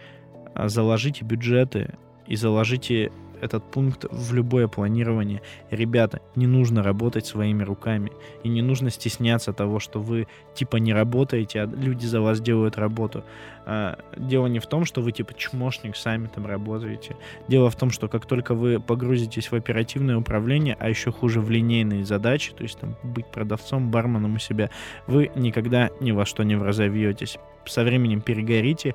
А 0.54 0.68
Заложите 0.68 1.24
бюджеты 1.24 1.94
и 2.26 2.36
заложите 2.36 3.12
этот 3.40 3.64
пункт 3.70 4.04
в 4.10 4.34
любое 4.34 4.68
планирование. 4.68 5.42
Ребята, 5.70 6.20
не 6.36 6.46
нужно 6.46 6.82
работать 6.82 7.26
своими 7.26 7.62
руками. 7.62 8.12
И 8.42 8.48
не 8.48 8.62
нужно 8.62 8.90
стесняться 8.90 9.52
того, 9.52 9.80
что 9.80 10.00
вы 10.00 10.26
типа 10.54 10.76
не 10.76 10.92
работаете, 10.92 11.62
а 11.62 11.66
люди 11.66 12.06
за 12.06 12.20
вас 12.20 12.40
делают 12.40 12.78
работу. 12.78 13.24
А, 13.66 13.98
Дело 14.16 14.46
не 14.46 14.58
в 14.58 14.66
том, 14.66 14.84
что 14.84 15.02
вы 15.02 15.12
типа 15.12 15.34
чмошник, 15.34 15.96
сами 15.96 16.26
там 16.26 16.46
работаете. 16.46 17.16
Дело 17.48 17.70
в 17.70 17.76
том, 17.76 17.90
что 17.90 18.08
как 18.08 18.26
только 18.26 18.54
вы 18.54 18.80
погрузитесь 18.80 19.50
в 19.50 19.54
оперативное 19.54 20.16
управление, 20.16 20.76
а 20.80 20.88
еще 20.88 21.12
хуже 21.12 21.40
в 21.40 21.50
линейные 21.50 22.04
задачи, 22.04 22.52
то 22.52 22.62
есть 22.62 22.78
там 22.78 22.96
быть 23.02 23.26
продавцом, 23.26 23.90
барменом 23.90 24.34
у 24.34 24.38
себя, 24.38 24.70
вы 25.06 25.30
никогда 25.34 25.90
ни 26.00 26.12
во 26.12 26.24
что 26.24 26.42
не 26.42 26.56
разовьетесь. 26.56 27.38
Со 27.66 27.84
временем 27.84 28.20
перегорите 28.20 28.94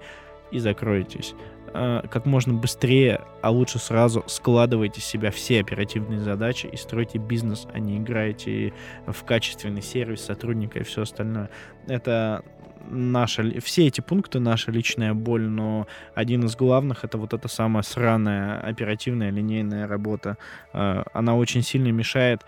и 0.51 0.60
закроетесь. 0.60 1.36
А, 1.73 2.07
Как 2.07 2.25
можно 2.25 2.53
быстрее, 2.53 3.21
а 3.41 3.49
лучше 3.51 3.79
сразу 3.79 4.23
складывайте 4.27 5.01
в 5.01 5.03
себя 5.03 5.31
все 5.31 5.59
оперативные 5.59 6.19
задачи 6.19 6.67
и 6.67 6.77
стройте 6.77 7.17
бизнес, 7.17 7.67
а 7.73 7.79
не 7.79 7.97
играете 7.97 8.73
в 9.07 9.23
качественный 9.23 9.81
сервис 9.81 10.21
сотрудника 10.23 10.79
и 10.79 10.83
все 10.83 11.01
остальное. 11.01 11.49
Это 11.88 12.43
наша, 12.89 13.43
все 13.62 13.88
эти 13.88 14.01
пункты 14.01 14.39
наша 14.39 14.71
личная 14.71 15.13
боль, 15.13 15.43
но 15.43 15.88
один 16.15 16.45
из 16.45 16.55
главных 16.55 17.03
это 17.03 17.17
вот 17.17 17.33
эта 17.33 17.47
самая 17.47 17.83
сраная 17.83 18.59
оперативная 18.59 19.31
линейная 19.31 19.88
работа. 19.88 20.38
Э, 20.73 21.03
Она 21.13 21.36
очень 21.36 21.63
сильно 21.63 21.91
мешает. 21.91 22.41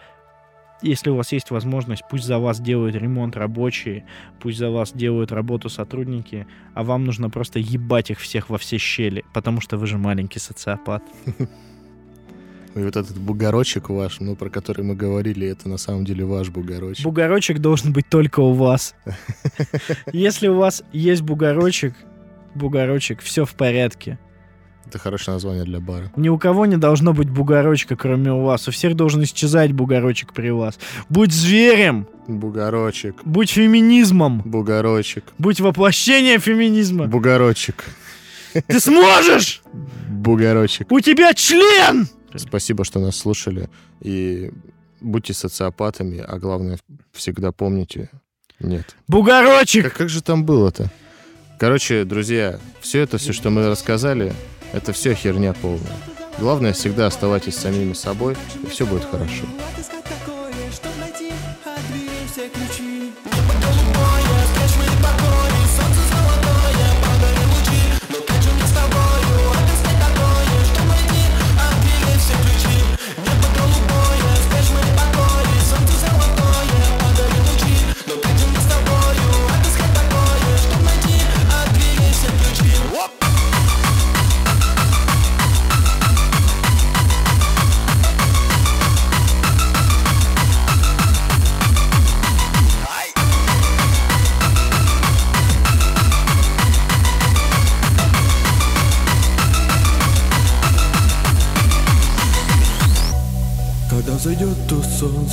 Если 0.82 1.10
у 1.10 1.16
вас 1.16 1.32
есть 1.32 1.52
возможность, 1.52 2.04
пусть 2.10 2.26
за 2.26 2.38
вас 2.38 2.60
делают 2.60 2.96
ремонт 2.96 3.38
рабочие, 3.38 4.06
пусть 4.40 4.58
за 4.58 4.70
вас 4.70 4.92
делают 4.94 5.32
работу 5.32 5.70
сотрудники, 5.70 6.48
а 6.74 6.84
вам 6.84 7.06
нужно 7.06 7.30
просто 7.30 7.60
ебать 7.60 8.12
их 8.12 8.20
всех 8.20 8.50
во 8.50 8.58
все 8.58 8.78
щели, 8.78 9.24
потому 9.34 9.62
что 9.62 9.78
вы 9.78 9.88
же 9.88 9.98
маленький 9.98 10.40
социопат. 10.40 11.04
И 12.76 12.80
вот 12.80 12.98
этот 12.98 13.18
бугорочек 13.18 13.90
ваш, 13.90 14.20
ну, 14.20 14.36
про 14.36 14.50
который 14.50 14.84
мы 14.84 14.96
говорили, 14.96 15.48
это 15.48 15.70
на 15.70 15.78
самом 15.78 16.04
деле 16.04 16.26
ваш 16.26 16.50
бугорочек. 16.50 17.06
Бугорочек 17.06 17.60
должен 17.60 17.94
быть 17.94 18.10
только 18.10 18.42
у 18.42 18.52
вас. 18.52 18.96
Если 20.12 20.50
у 20.50 20.58
вас 20.58 20.84
есть 20.92 21.22
бугорочек, 21.22 21.94
бугорочек, 22.54 23.22
все 23.22 23.46
в 23.46 23.56
порядке. 23.56 24.20
Это 24.88 25.00
хорошее 25.00 25.34
название 25.36 25.64
для 25.64 25.80
бара. 25.80 26.12
Ни 26.16 26.30
у 26.30 26.38
кого 26.38 26.66
не 26.66 26.78
должно 26.78 27.14
быть 27.14 27.30
бугорочка, 27.30 27.96
кроме 27.96 28.32
у 28.32 28.44
вас. 28.44 28.68
У 28.68 28.72
всех 28.72 28.96
должен 28.96 29.24
исчезать 29.24 29.72
бугорочек 29.72 30.34
при 30.34 30.50
вас. 30.50 30.78
Будь 31.10 31.32
зверем, 31.34 32.08
Бугорочек. 32.28 33.16
будь 33.24 33.50
феминизмом, 33.52 34.42
Бугорочек. 34.46 35.24
будь 35.38 35.60
воплощением 35.60 36.40
феминизма. 36.40 37.08
Бугорочек. 37.08 37.84
Ты 38.68 38.80
сможешь! 38.80 39.62
Бугорочек. 40.08 40.92
У 40.92 41.00
тебя 41.02 41.34
член! 41.34 42.08
Спасибо, 42.36 42.86
что 42.86 43.00
нас 43.00 43.16
слушали. 43.18 43.70
И 44.02 44.52
будьте 45.02 45.34
социопатами, 45.34 46.20
а 46.26 46.38
главное, 46.40 46.78
всегда 47.12 47.52
помните... 47.52 48.10
Нет. 48.62 48.96
Бугорочек! 49.10 49.84
Как, 49.86 49.94
как 49.94 50.10
же 50.10 50.22
там 50.22 50.46
было-то? 50.46 50.90
Короче, 51.60 52.06
друзья, 52.06 52.60
все 52.80 53.02
это, 53.02 53.18
все, 53.18 53.34
что 53.34 53.50
мы 53.50 53.68
рассказали, 53.68 54.34
это 54.74 54.94
все 54.94 55.14
херня 55.14 55.54
полная. 55.54 55.98
Главное, 56.38 56.74
всегда 56.74 57.08
оставайтесь 57.08 57.56
самими 57.56 57.94
собой, 57.94 58.36
и 58.64 58.68
все 58.68 58.86
будет 58.86 59.06
хорошо. 59.06 59.46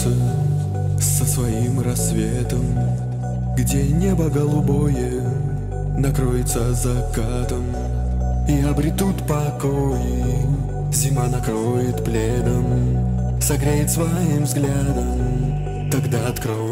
Солнце 0.02 0.10
со 1.00 1.24
своим 1.24 1.80
рассветом, 1.80 2.64
Где 3.56 3.82
небо 3.84 4.28
голубое 4.28 5.22
накроется 5.96 6.72
закатом, 6.72 7.64
И 8.48 8.60
обретут 8.62 9.26
покой, 9.26 10.00
зима 10.92 11.28
накроет 11.28 12.04
пледом, 12.04 13.40
Согреет 13.40 13.90
своим 13.90 14.44
взглядом, 14.44 15.90
тогда 15.90 16.28
откроем 16.28 16.71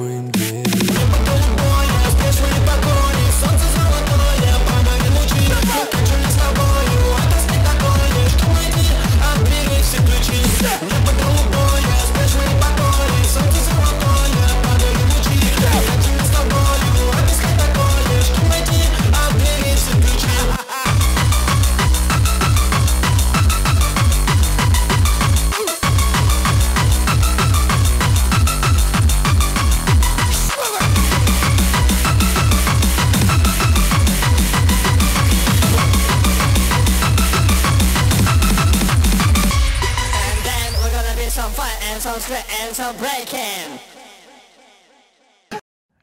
and 42.00 42.02
some 42.02 42.20
spit 42.20 42.46
and 42.62 42.74
some 42.74 42.96
breaking. 42.96 43.78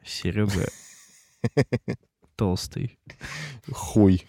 Серега 0.04 0.68
толстый. 2.36 2.98
Хуй. 3.72 4.24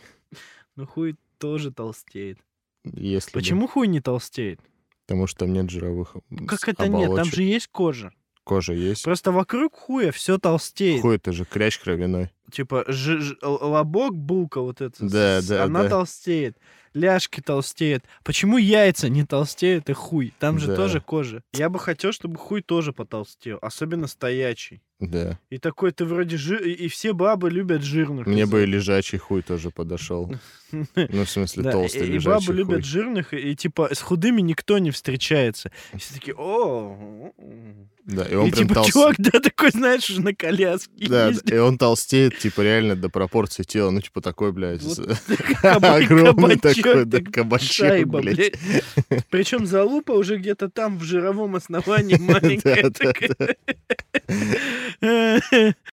Ну 0.75 0.85
хуй 0.87 1.15
тоже 1.37 1.71
толстеет. 1.71 2.39
Если 2.85 3.31
бы. 3.31 3.39
Почему 3.39 3.67
хуй 3.67 3.87
не 3.87 4.01
толстеет? 4.01 4.59
Потому 5.05 5.27
что 5.27 5.39
там 5.39 5.53
нет 5.53 5.69
жировых 5.69 6.15
Как 6.47 6.59
с- 6.61 6.67
это 6.67 6.87
нет? 6.87 7.03
Там 7.05 7.11
оболочек. 7.13 7.33
же 7.35 7.43
есть 7.43 7.67
кожа. 7.67 8.11
Кожа 8.43 8.73
есть. 8.73 9.03
Просто 9.03 9.31
вокруг 9.31 9.75
хуя 9.75 10.11
все 10.11 10.39
толстеет. 10.39 11.01
Хуй 11.01 11.17
это 11.17 11.31
же 11.31 11.45
крящ 11.45 11.79
кровяной. 11.79 12.31
Типа 12.51 12.83
ж- 12.87 13.37
л- 13.43 13.59
лобок, 13.61 14.15
булка 14.15 14.61
вот 14.61 14.81
эта, 14.81 14.97
Да, 15.07 15.39
с- 15.41 15.47
да, 15.47 15.65
она 15.65 15.83
да. 15.83 15.89
толстеет. 15.89 16.57
Ляжки 16.93 17.41
толстеют. 17.41 18.03
Почему 18.23 18.57
яйца 18.57 19.09
не 19.09 19.25
толстеют 19.25 19.89
и 19.89 19.93
хуй? 19.93 20.33
Там 20.39 20.59
же 20.59 20.67
Да. 20.67 20.75
тоже 20.75 21.01
кожа. 21.01 21.41
Я 21.53 21.69
бы 21.69 21.79
хотел, 21.79 22.11
чтобы 22.11 22.37
хуй 22.37 22.61
тоже 22.61 22.93
потолстел. 22.93 23.59
Особенно 23.61 24.07
стоячий. 24.07 24.81
Да. 24.99 25.39
И 25.49 25.59
такой 25.59 25.91
ты 25.91 26.03
вроде 26.03 26.35
жир... 26.35 26.61
И, 26.61 26.71
и 26.71 26.87
все 26.89 27.13
бабы 27.13 27.49
любят 27.49 27.83
жирных. 27.83 28.27
Мне 28.27 28.45
бы 28.45 28.63
и 28.63 28.65
лежачий 28.65 29.17
хуй 29.17 29.41
тоже 29.41 29.69
подошел. 29.71 30.33
Ну, 30.71 31.25
в 31.25 31.29
смысле, 31.29 31.63
Да, 31.63 31.71
толстый 31.71 32.03
и, 32.03 32.05
и 32.05 32.11
лежачий 32.13 32.47
бабы 32.47 32.53
любят 32.53 32.85
жирных, 32.85 33.33
и, 33.33 33.37
и, 33.37 33.55
типа 33.55 33.89
с 33.91 34.01
худыми 34.01 34.41
никто 34.41 34.77
не 34.77 34.91
встречается. 34.91 35.71
И 35.93 35.97
все 35.97 36.13
такие, 36.13 36.35
о, 36.37 37.33
Да, 38.09 38.23
и 38.23 38.33
он 38.33 38.47
и 38.47 38.51
прям 38.51 38.63
типа 38.63 38.73
толстый. 38.75 38.91
чувак, 38.91 39.15
да, 39.19 39.39
такой, 39.39 39.69
знаешь, 39.71 40.09
уже 40.09 40.21
на 40.21 40.33
коляске 40.33 41.07
Да, 41.07 41.27
ездит. 41.27 41.51
и 41.53 41.57
он 41.57 41.77
толстеет, 41.77 42.39
типа, 42.39 42.61
реально 42.61 42.95
до 42.95 43.09
пропорции 43.09 43.61
тела. 43.63 43.91
Ну, 43.91 44.01
типа, 44.01 44.21
такой, 44.21 44.51
блядь, 44.51 44.81
Вот 44.81 44.99
огромный 45.63 46.57
такой, 46.57 47.05
да, 47.05 47.19
кабачок, 47.21 48.07
блядь. 48.07 48.53
Причем 49.29 49.67
залупа 49.67 50.13
уже 50.13 50.37
где-то 50.37 50.69
там 50.69 50.97
в 50.97 51.03
жировом 51.03 51.55
основании 51.55 52.17
маленькая 52.19 52.89
такая. 52.89 53.55